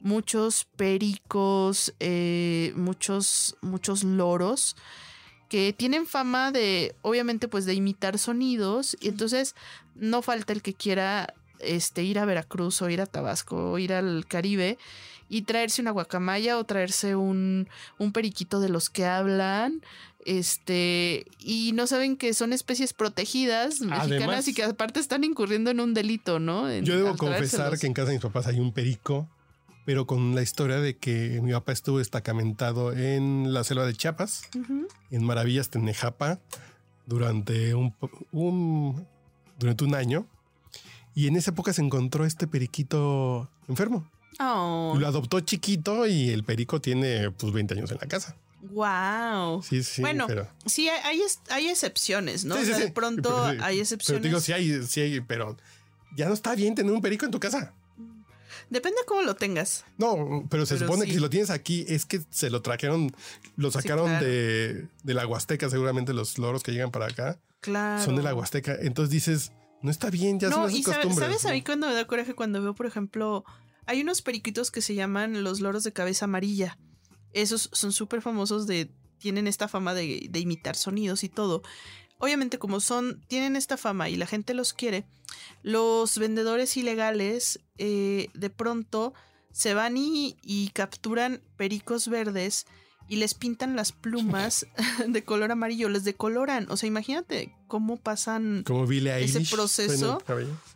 muchos 0.01 0.65
pericos, 0.77 1.95
eh, 2.01 2.73
muchos, 2.77 3.57
muchos 3.63 4.05
loros 4.05 4.77
que 5.51 5.73
tienen 5.73 6.07
fama 6.07 6.53
de, 6.53 6.95
obviamente, 7.03 7.49
pues 7.49 7.67
de 7.67 7.75
imitar 7.75 8.19
sonidos. 8.19 8.97
Y 9.01 9.09
entonces 9.09 9.57
no 9.97 10.23
falta 10.23 10.53
el 10.53 10.63
que 10.63 10.75
quiera 10.75 11.35
este, 11.63 12.03
ir 12.03 12.19
a 12.19 12.25
Veracruz 12.25 12.83
o 12.83 12.91
ir 12.91 13.01
a 13.01 13.07
Tabasco 13.07 13.73
o 13.73 13.79
ir 13.79 13.93
al 13.93 14.27
Caribe 14.27 14.79
y 15.29 15.43
traerse 15.43 15.81
una 15.81 15.93
guacamaya 15.93 16.59
o 16.59 16.65
traerse 16.65 17.15
un, 17.15 17.69
un 17.99 18.13
periquito 18.13 18.61
de 18.61 18.69
los 18.69 18.91
que 18.91 19.07
hablan 19.07 19.81
este 20.27 21.25
y 21.39 21.73
no 21.73 21.87
saben 21.87 22.17
que 22.17 22.35
son 22.35 22.53
especies 22.53 22.93
protegidas 22.93 23.81
mexicanas 23.81 24.49
y 24.49 24.55
que 24.55 24.65
aparte 24.65 25.01
están 25.01 25.25
incurriendo 25.25 25.71
en 25.71 25.81
un 25.81 25.95
delito, 25.95 26.39
¿no? 26.39 26.71
yo 26.81 26.97
debo 26.97 27.17
confesar 27.17 27.79
que 27.79 27.87
en 27.87 27.95
casa 27.95 28.09
de 28.09 28.15
mis 28.15 28.23
papás 28.23 28.47
hay 28.47 28.61
un 28.61 28.73
perico, 28.73 29.29
pero 29.87 30.07
con 30.07 30.35
la 30.35 30.43
historia 30.43 30.79
de 30.81 30.97
que 30.97 31.41
mi 31.43 31.53
papá 31.53 31.73
estuvo 31.73 31.99
destacamentado 31.99 32.93
en 32.93 33.55
la 33.55 33.65
selva 33.65 33.87
de 33.87 33.95
Chiapas, 33.95 34.43
en 35.11 35.25
Maravillas 35.25 35.71
Tenejapa, 35.71 36.41
durante 37.07 37.75
un, 37.75 37.95
un, 38.31 39.07
durante 39.59 39.85
un 39.85 39.95
año. 39.95 40.27
Y 41.21 41.27
en 41.27 41.37
esa 41.37 41.51
época 41.51 41.75
se 41.75 41.83
encontró 41.83 42.25
este 42.25 42.47
periquito 42.47 43.51
enfermo. 43.69 44.11
Oh. 44.39 44.97
Lo 44.99 45.07
adoptó 45.07 45.41
chiquito 45.41 46.07
y 46.07 46.31
el 46.31 46.45
perico 46.45 46.81
tiene 46.81 47.31
pues 47.31 47.53
20 47.53 47.75
años 47.75 47.91
en 47.91 47.99
la 48.01 48.07
casa. 48.07 48.37
Wow. 48.63 49.63
Sí, 49.63 49.83
sí. 49.83 50.01
Bueno, 50.01 50.25
pero... 50.27 50.49
sí 50.65 50.89
hay, 50.89 51.21
hay 51.51 51.69
excepciones, 51.69 52.47
¿no? 52.47 52.57
de 52.57 52.91
pronto 52.91 53.45
hay 53.45 53.81
excepciones. 53.81 54.23
Pero 54.23 54.31
digo, 54.31 54.41
sí 54.41 54.55
hay, 54.55 54.83
sí 54.87 55.03
hay, 55.03 55.21
pero 55.21 55.59
ya 56.17 56.27
no 56.27 56.33
está 56.33 56.55
bien 56.55 56.75
tener 56.75 56.91
un 56.91 57.03
perico 57.03 57.27
en 57.27 57.33
tu 57.33 57.39
casa. 57.39 57.75
Depende 58.71 59.01
de 59.01 59.05
cómo 59.05 59.21
lo 59.21 59.35
tengas. 59.35 59.85
No, 59.99 60.47
pero 60.49 60.65
se 60.65 60.79
supone 60.79 61.05
que 61.05 61.13
si 61.13 61.19
lo 61.19 61.29
tienes 61.29 61.51
aquí 61.51 61.85
es 61.87 62.07
que 62.07 62.23
se 62.31 62.49
lo 62.49 62.63
trajeron, 62.63 63.15
lo 63.57 63.71
sacaron 63.71 64.21
de, 64.21 64.87
de, 65.03 65.15
la 65.15 65.27
Huasteca, 65.27 65.69
seguramente 65.69 66.15
los 66.15 66.39
loros 66.39 66.63
que 66.63 66.73
llegan 66.73 66.91
para 66.91 67.09
acá. 67.09 67.39
Claro. 67.61 68.03
Son 68.03 68.17
de 68.17 68.23
la 68.23 68.35
Huasteca. 68.35 68.75
Entonces 68.81 69.11
dices, 69.11 69.53
no 69.83 69.91
está 69.91 70.11
bien, 70.11 70.39
ya 70.39 70.51
son 70.51 70.71
esas 70.71 70.97
costumbres. 70.97 71.19
¿Sabes 71.19 71.47
a 71.47 71.53
mí 71.53 71.63
cuando 71.63 71.89
me 71.89 71.95
da 71.95 72.07
coraje 72.07 72.35
cuando 72.35 72.63
veo, 72.63 72.75
por 72.75 72.87
ejemplo, 72.87 73.45
hay 73.87 74.01
unos 74.03 74.23
periquitos 74.23 74.71
que 74.71 74.83
se 74.83 74.95
llaman 74.95 75.43
los 75.43 75.61
loros 75.61 75.85
de 75.85 75.93
cabeza 75.93 76.27
amarilla. 76.27 76.79
Esos 77.33 77.71
son 77.73 77.93
súper 77.93 78.23
famosos 78.23 78.67
de. 78.67 78.91
tienen 79.19 79.47
esta 79.47 79.69
fama 79.69 79.95
de, 79.95 80.27
de 80.31 80.41
imitar 80.41 80.77
sonidos 80.77 81.25
y 81.25 81.29
todo 81.29 81.63
obviamente 82.21 82.59
como 82.59 82.81
son, 82.81 83.25
tienen 83.27 83.57
esta 83.57 83.77
fama 83.77 84.09
y 84.09 84.17
la 84.17 84.27
gente 84.27 84.55
los 84.55 84.73
quiere, 84.73 85.05
los 85.63 86.19
vendedores 86.19 86.77
ilegales 86.77 87.61
eh, 87.79 88.29
de 88.35 88.51
pronto 88.51 89.15
se 89.53 89.75
van 89.75 89.97
y, 89.97 90.37
y, 90.43 90.69
capturan 90.69 91.43
pericos 91.57 92.09
verdes 92.09 92.67
y 93.09 93.17
les 93.17 93.35
pintan 93.35 93.75
las 93.75 93.91
plumas 93.91 94.67
de 95.09 95.25
color 95.25 95.51
amarillo, 95.51 95.89
les 95.89 96.05
decoloran. 96.05 96.71
O 96.71 96.77
sea, 96.77 96.87
imagínate 96.87 97.53
cómo 97.71 97.97
pasan 97.97 98.65
Como 98.67 98.85
ese 98.91 99.41
proceso. 99.51 100.23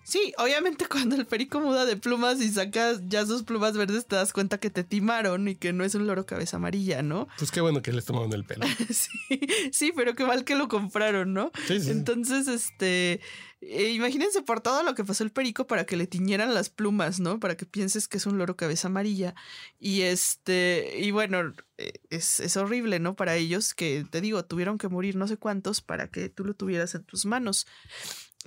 Sí, 0.04 0.32
obviamente 0.38 0.86
cuando 0.86 1.16
el 1.16 1.26
perico 1.26 1.60
muda 1.60 1.84
de 1.84 1.96
plumas 1.96 2.40
y 2.40 2.48
sacas 2.50 3.00
ya 3.08 3.26
sus 3.26 3.42
plumas 3.42 3.76
verdes 3.76 4.06
te 4.06 4.16
das 4.16 4.32
cuenta 4.32 4.58
que 4.58 4.70
te 4.70 4.84
timaron 4.84 5.48
y 5.48 5.56
que 5.56 5.72
no 5.72 5.84
es 5.84 5.94
un 5.94 6.06
loro 6.06 6.24
cabeza 6.24 6.56
amarilla, 6.56 7.02
¿no? 7.02 7.26
Pues 7.36 7.50
qué 7.50 7.60
bueno 7.60 7.82
que 7.82 7.92
les 7.92 8.04
tomaron 8.04 8.32
el 8.32 8.44
pelo. 8.44 8.66
sí, 8.90 9.40
sí, 9.72 9.92
pero 9.94 10.14
qué 10.14 10.24
mal 10.24 10.44
que 10.44 10.54
lo 10.54 10.68
compraron, 10.68 11.34
¿no? 11.34 11.50
Sí, 11.66 11.80
sí. 11.80 11.90
Entonces, 11.90 12.48
este, 12.48 13.20
eh, 13.68 13.90
imagínense 13.90 14.42
por 14.42 14.60
todo 14.60 14.82
lo 14.82 14.94
que 14.94 15.04
pasó 15.04 15.24
el 15.24 15.30
perico 15.30 15.66
para 15.66 15.86
que 15.86 15.96
le 15.96 16.06
tiñeran 16.06 16.54
las 16.54 16.70
plumas, 16.70 17.20
¿no? 17.20 17.40
Para 17.40 17.56
que 17.56 17.66
pienses 17.66 18.08
que 18.08 18.18
es 18.18 18.26
un 18.26 18.38
loro 18.38 18.56
cabeza 18.56 18.88
amarilla. 18.88 19.34
Y 19.78 20.02
este, 20.02 20.98
y 21.00 21.10
bueno, 21.10 21.52
eh, 21.78 21.92
es, 22.10 22.40
es, 22.40 22.56
horrible, 22.56 22.98
¿no? 22.98 23.14
Para 23.16 23.36
ellos 23.36 23.74
que, 23.74 24.06
te 24.10 24.20
digo, 24.20 24.44
tuvieron 24.44 24.78
que 24.78 24.88
morir 24.88 25.16
no 25.16 25.28
sé 25.28 25.36
cuántos 25.36 25.80
para 25.80 26.08
que 26.08 26.28
tú 26.28 26.44
lo 26.44 26.54
tuvieras 26.54 26.94
en 26.94 27.04
tus 27.04 27.26
manos. 27.26 27.66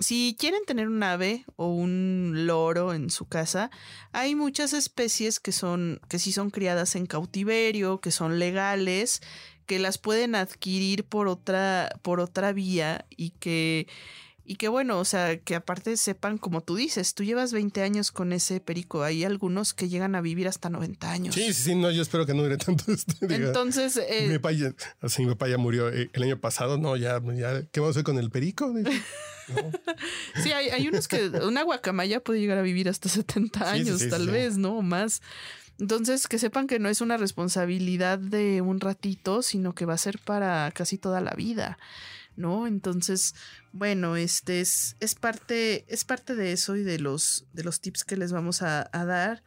Si 0.00 0.36
quieren 0.38 0.64
tener 0.64 0.86
un 0.88 1.02
ave 1.02 1.44
o 1.56 1.68
un 1.68 2.46
loro 2.46 2.94
en 2.94 3.10
su 3.10 3.26
casa, 3.26 3.70
hay 4.12 4.36
muchas 4.36 4.72
especies 4.72 5.40
que 5.40 5.50
son, 5.50 6.00
que 6.08 6.20
sí 6.20 6.30
son 6.30 6.50
criadas 6.50 6.94
en 6.94 7.06
cautiverio, 7.06 8.00
que 8.00 8.12
son 8.12 8.38
legales, 8.38 9.20
que 9.66 9.80
las 9.80 9.98
pueden 9.98 10.36
adquirir 10.36 11.04
por 11.04 11.26
otra, 11.26 11.90
por 12.02 12.20
otra 12.20 12.52
vía 12.52 13.06
y 13.10 13.30
que 13.30 13.88
y 14.50 14.56
que 14.56 14.68
bueno, 14.68 14.98
o 14.98 15.04
sea, 15.04 15.38
que 15.38 15.54
aparte 15.54 15.98
sepan, 15.98 16.38
como 16.38 16.62
tú 16.62 16.76
dices, 16.76 17.12
tú 17.12 17.22
llevas 17.22 17.52
20 17.52 17.82
años 17.82 18.10
con 18.10 18.32
ese 18.32 18.60
perico. 18.60 19.02
Hay 19.02 19.22
algunos 19.22 19.74
que 19.74 19.90
llegan 19.90 20.14
a 20.14 20.22
vivir 20.22 20.48
hasta 20.48 20.70
90 20.70 21.10
años. 21.10 21.34
Sí, 21.34 21.52
sí, 21.52 21.62
sí, 21.62 21.74
no, 21.74 21.90
yo 21.90 22.00
espero 22.00 22.24
que 22.24 22.32
no 22.32 22.42
dure 22.42 22.56
tanto. 22.56 22.90
Este, 22.90 23.12
Entonces. 23.20 23.98
Eh, 23.98 24.26
mi, 24.26 24.38
papá 24.38 24.52
ya, 24.52 24.74
así, 25.02 25.22
mi 25.22 25.28
papá 25.28 25.48
ya 25.48 25.58
murió 25.58 25.90
eh, 25.90 26.08
el 26.14 26.22
año 26.22 26.40
pasado, 26.40 26.78
no, 26.78 26.96
ya, 26.96 27.20
ya, 27.34 27.62
¿qué 27.70 27.80
vamos 27.80 27.94
a 27.94 27.98
hacer 27.98 28.04
con 28.04 28.16
el 28.16 28.30
perico? 28.30 28.72
sí, 30.42 30.52
hay, 30.52 30.70
hay, 30.70 30.88
unos 30.88 31.08
que 31.08 31.28
una 31.28 31.62
guacamaya 31.62 32.20
puede 32.20 32.40
llegar 32.40 32.56
a 32.56 32.62
vivir 32.62 32.88
hasta 32.88 33.10
70 33.10 33.70
años, 33.70 34.08
tal 34.08 34.28
vez, 34.28 34.56
¿no? 34.56 34.78
O 34.78 34.82
más. 34.82 35.20
Entonces, 35.78 36.26
que 36.26 36.38
sepan 36.38 36.66
que 36.66 36.78
no 36.78 36.88
es 36.88 37.02
una 37.02 37.18
responsabilidad 37.18 38.18
de 38.18 38.62
un 38.62 38.80
ratito, 38.80 39.42
sino 39.42 39.74
que 39.74 39.84
va 39.84 39.92
a 39.92 39.98
ser 39.98 40.18
para 40.18 40.70
casi 40.70 40.96
toda 40.96 41.20
la 41.20 41.32
vida. 41.32 41.78
¿No? 42.38 42.66
Entonces, 42.66 43.34
bueno, 43.72 44.16
este 44.16 44.60
es, 44.60 44.96
es, 45.00 45.14
parte, 45.14 45.84
es 45.88 46.04
parte 46.04 46.34
de 46.34 46.52
eso 46.52 46.76
y 46.76 46.82
de 46.82 46.98
los, 46.98 47.46
de 47.52 47.64
los 47.64 47.80
tips 47.80 48.04
que 48.04 48.16
les 48.16 48.32
vamos 48.32 48.62
a, 48.62 48.88
dar. 48.92 49.42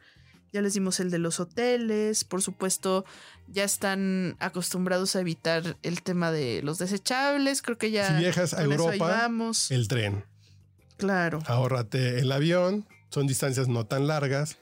Ya 0.52 0.60
les 0.60 0.74
dimos 0.74 1.00
el 1.00 1.10
de 1.10 1.18
los 1.18 1.40
hoteles, 1.40 2.24
por 2.24 2.42
supuesto, 2.42 3.06
ya 3.48 3.64
están 3.64 4.36
acostumbrados 4.38 5.16
a 5.16 5.20
evitar 5.20 5.78
el 5.82 6.02
tema 6.02 6.30
de 6.30 6.60
los 6.62 6.78
desechables, 6.78 7.62
creo 7.62 7.78
que 7.78 7.90
ya... 7.90 8.08
Si 8.08 8.22
viajas 8.22 8.52
a 8.52 8.62
Europa, 8.62 9.30
el 9.70 9.88
tren. 9.88 10.26
Claro. 10.98 11.38
Ahórrate 11.46 12.20
el 12.20 12.30
avión, 12.30 12.86
son 13.08 13.26
distancias 13.26 13.68
no 13.68 13.86
tan 13.86 14.06
largas, 14.06 14.58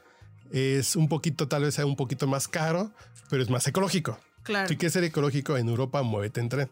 es 0.52 0.94
un 0.94 1.08
poquito, 1.08 1.48
tal 1.48 1.64
vez 1.64 1.74
sea 1.74 1.86
un 1.86 1.96
poquito 1.96 2.28
más 2.28 2.46
caro, 2.46 2.92
pero 3.28 3.42
es 3.42 3.50
más 3.50 3.66
ecológico. 3.66 4.20
Claro. 4.42 4.68
Si 4.68 4.76
quieres 4.76 4.92
ser 4.92 5.04
ecológico 5.04 5.56
en 5.56 5.68
Europa, 5.68 6.02
muévete 6.02 6.40
en 6.40 6.48
tren. 6.48 6.70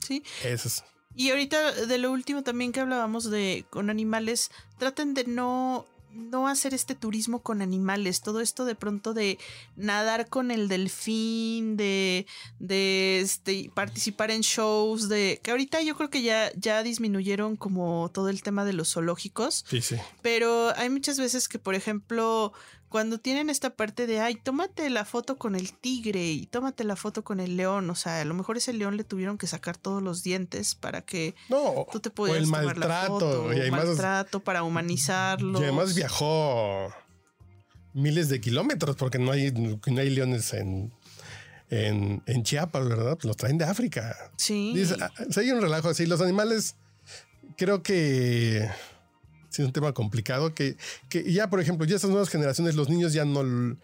Sí. 0.00 0.22
Eso 0.44 0.68
es. 0.68 0.84
Y 1.16 1.30
ahorita 1.30 1.86
de 1.86 1.98
lo 1.98 2.10
último 2.10 2.42
también 2.42 2.72
que 2.72 2.80
hablábamos 2.80 3.30
de 3.30 3.64
con 3.70 3.88
animales, 3.88 4.50
traten 4.78 5.14
de 5.14 5.24
no 5.24 5.86
no 6.14 6.48
hacer 6.48 6.74
este 6.74 6.94
turismo 6.94 7.42
con 7.42 7.60
animales, 7.60 8.20
todo 8.20 8.40
esto 8.40 8.64
de 8.64 8.74
pronto 8.74 9.14
de 9.14 9.38
nadar 9.76 10.28
con 10.28 10.50
el 10.50 10.68
delfín, 10.68 11.76
de, 11.76 12.26
de 12.58 13.20
este, 13.20 13.70
participar 13.74 14.30
en 14.30 14.42
shows, 14.42 15.08
de 15.08 15.40
que 15.42 15.50
ahorita 15.50 15.82
yo 15.82 15.96
creo 15.96 16.10
que 16.10 16.22
ya, 16.22 16.52
ya 16.54 16.82
disminuyeron 16.82 17.56
como 17.56 18.10
todo 18.12 18.28
el 18.28 18.42
tema 18.42 18.64
de 18.64 18.74
los 18.74 18.92
zoológicos. 18.92 19.64
Sí, 19.68 19.80
sí. 19.82 19.96
Pero 20.22 20.72
hay 20.76 20.88
muchas 20.88 21.18
veces 21.18 21.48
que, 21.48 21.58
por 21.58 21.74
ejemplo, 21.74 22.52
cuando 22.94 23.18
tienen 23.18 23.50
esta 23.50 23.70
parte 23.70 24.06
de, 24.06 24.20
ay, 24.20 24.36
tómate 24.36 24.88
la 24.88 25.04
foto 25.04 25.36
con 25.36 25.56
el 25.56 25.72
tigre 25.72 26.26
y 26.26 26.46
tómate 26.46 26.84
la 26.84 26.94
foto 26.94 27.24
con 27.24 27.40
el 27.40 27.56
león, 27.56 27.90
o 27.90 27.96
sea, 27.96 28.20
a 28.20 28.24
lo 28.24 28.34
mejor 28.34 28.56
ese 28.56 28.72
león 28.72 28.96
le 28.96 29.02
tuvieron 29.02 29.36
que 29.36 29.48
sacar 29.48 29.76
todos 29.76 30.00
los 30.00 30.22
dientes 30.22 30.76
para 30.76 31.02
que 31.02 31.34
no, 31.48 31.88
tú 31.90 31.98
te 31.98 32.10
pudieras 32.10 32.44
el 32.44 32.46
tomar 32.46 32.66
maltrato, 32.66 32.86
la 32.86 33.08
foto, 33.08 33.52
y 33.52 33.58
además, 33.58 33.86
maltrato 33.86 34.38
para 34.44 34.62
humanizarlo. 34.62 35.58
Y 35.58 35.64
además 35.64 35.96
viajó 35.96 36.94
miles 37.94 38.28
de 38.28 38.40
kilómetros 38.40 38.94
porque 38.94 39.18
no 39.18 39.32
hay, 39.32 39.50
no 39.50 40.00
hay 40.00 40.10
leones 40.10 40.52
en, 40.52 40.92
en, 41.70 42.22
en, 42.26 42.42
Chiapas, 42.44 42.88
¿verdad? 42.88 43.14
Pues 43.16 43.24
los 43.24 43.36
traen 43.36 43.58
de 43.58 43.64
África. 43.64 44.14
Sí. 44.36 44.72
Dice, 44.72 44.94
ah, 45.00 45.10
hay 45.36 45.50
un 45.50 45.60
relajo 45.60 45.88
así. 45.88 46.06
Los 46.06 46.20
animales, 46.20 46.76
creo 47.56 47.82
que 47.82 48.70
es 49.62 49.66
un 49.66 49.72
tema 49.72 49.92
complicado 49.92 50.54
que, 50.54 50.76
que 51.08 51.32
ya, 51.32 51.50
por 51.50 51.60
ejemplo, 51.60 51.86
ya 51.86 51.96
estas 51.96 52.10
nuevas 52.10 52.28
generaciones, 52.28 52.74
los 52.74 52.88
niños 52.88 53.12
ya 53.12 53.24
no, 53.24 53.76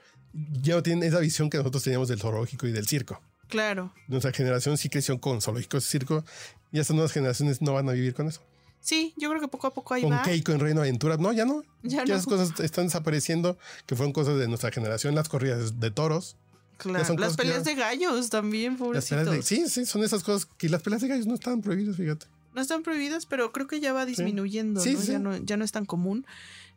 ya 0.63 0.75
no 0.75 0.83
tienen 0.83 1.09
esa 1.09 1.21
visión 1.21 1.51
que 1.51 1.59
nosotros 1.59 1.83
teníamos 1.83 2.09
del 2.09 2.21
zoológico 2.21 2.67
y 2.67 2.73
del 2.73 2.87
circo. 2.87 3.21
Claro. 3.49 3.93
Nuestra 4.07 4.33
generación 4.33 4.79
sí 4.79 4.89
creció 4.89 5.21
con 5.21 5.41
zoológicos 5.41 5.85
y 5.85 5.89
circo 5.89 6.25
y 6.73 6.79
estas 6.79 6.95
nuevas 6.95 7.13
generaciones 7.13 7.61
no 7.61 7.75
van 7.75 7.89
a 7.89 7.93
vivir 7.93 8.15
con 8.15 8.29
eso. 8.29 8.41
Sí, 8.81 9.13
yo 9.17 9.29
creo 9.29 9.41
que 9.41 9.49
poco 9.49 9.67
a 9.67 9.75
poco 9.75 9.95
ahí 9.95 10.03
con 10.03 10.13
va. 10.13 10.23
Keiko 10.23 10.53
en 10.53 10.61
Reino 10.61 10.81
Aventuras. 10.81 11.19
No, 11.19 11.33
ya 11.33 11.45
no. 11.45 11.63
Ya, 11.83 12.03
esas 12.03 12.25
cosas 12.25 12.59
están 12.61 12.87
desapareciendo, 12.87 13.59
que 13.87 13.95
fueron 13.95 14.13
cosas 14.13 14.39
de 14.39 14.49
nuestra 14.49 14.71
generación, 14.71 15.15
las 15.15 15.29
corridas 15.29 15.79
de 15.81 15.91
toros. 15.91 16.37
Claro, 16.79 17.15
las 17.19 17.37
peleas 17.37 17.65
de 17.65 17.75
gallos 17.75 18.31
también, 18.31 18.79
pobrecitos. 18.79 19.45
sí, 19.45 19.69
sí, 19.69 19.85
son 19.85 20.03
esas 20.03 20.23
cosas 20.25 20.49
que 20.57 20.71
las 20.71 20.83
peleas 20.83 21.03
de 21.03 21.09
gallos 21.09 21.27
no 21.27 21.35
estaban 21.35 21.61
prohibidas, 21.61 21.97
fíjate. 21.97 22.27
No 22.55 22.61
están 22.61 22.83
prohibidas, 22.83 23.27
pero 23.27 23.53
creo 23.53 23.67
que 23.67 23.81
ya 23.81 23.93
va 23.93 24.07
disminuyendo, 24.07 24.83
Ya, 24.85 25.19
no, 25.19 25.37
ya 25.37 25.57
no 25.57 25.65
es 25.65 25.73
tan 25.73 25.87
común. 25.87 26.27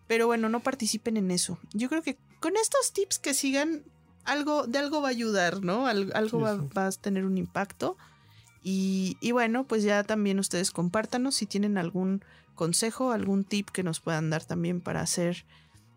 Pero 0.07 0.27
bueno, 0.27 0.49
no 0.49 0.59
participen 0.59 1.17
en 1.17 1.31
eso. 1.31 1.57
Yo 1.73 1.89
creo 1.89 2.01
que 2.01 2.17
con 2.39 2.57
estos 2.57 2.91
tips 2.93 3.19
que 3.19 3.33
sigan, 3.33 3.83
algo, 4.25 4.67
de 4.67 4.79
algo 4.79 5.01
va 5.01 5.07
a 5.07 5.11
ayudar, 5.11 5.63
¿no? 5.63 5.87
algo 5.87 6.39
va, 6.39 6.87
a 6.87 6.91
tener 6.91 7.25
un 7.25 7.37
impacto. 7.37 7.97
Y, 8.61 9.17
y, 9.21 9.31
bueno, 9.31 9.65
pues 9.65 9.83
ya 9.83 10.03
también 10.03 10.39
ustedes 10.39 10.71
compártanos 10.71 11.35
si 11.35 11.45
tienen 11.45 11.77
algún 11.77 12.23
consejo, 12.55 13.11
algún 13.11 13.43
tip 13.43 13.69
que 13.69 13.83
nos 13.83 13.99
puedan 13.99 14.29
dar 14.29 14.45
también 14.45 14.79
para 14.79 15.01
hacer 15.01 15.45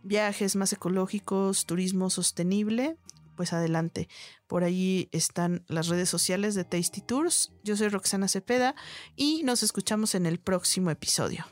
viajes 0.03 0.57
más 0.57 0.73
ecológicos, 0.73 1.67
turismo 1.67 2.11
sostenible, 2.11 2.97
pues 3.37 3.53
adelante. 3.53 4.09
Por 4.47 4.65
ahí 4.65 5.09
están 5.13 5.65
las 5.69 5.89
redes 5.89 6.09
sociales 6.09 6.55
de 6.55 6.65
Tasty 6.65 7.01
Tours. 7.01 7.53
Yo 7.63 7.77
soy 7.77 7.89
Roxana 7.89 8.29
Cepeda 8.29 8.75
y 9.15 9.43
nos 9.45 9.63
escuchamos 9.63 10.15
en 10.15 10.27
el 10.27 10.41
próximo 10.41 10.91
episodio. 10.91 11.47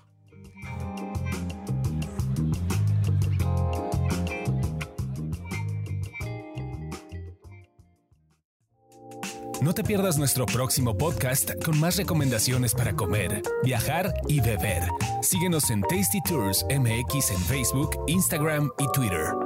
No 9.65 9.73
te 9.73 9.83
pierdas 9.83 10.19
nuestro 10.19 10.45
próximo 10.45 10.99
podcast 10.99 11.53
con 11.65 11.81
más 11.81 11.97
recomendaciones 11.97 12.75
para 12.75 12.95
comer, 12.95 13.41
viajar 13.63 14.13
y 14.29 14.41
beber. 14.41 14.83
Síguenos 15.23 15.71
en 15.71 15.81
Tasty 15.81 16.21
Tours 16.23 16.67
MX 16.69 17.31
en 17.31 17.41
Facebook, 17.41 17.97
Instagram 18.07 18.71
y 18.79 18.87
Twitter. 18.93 19.44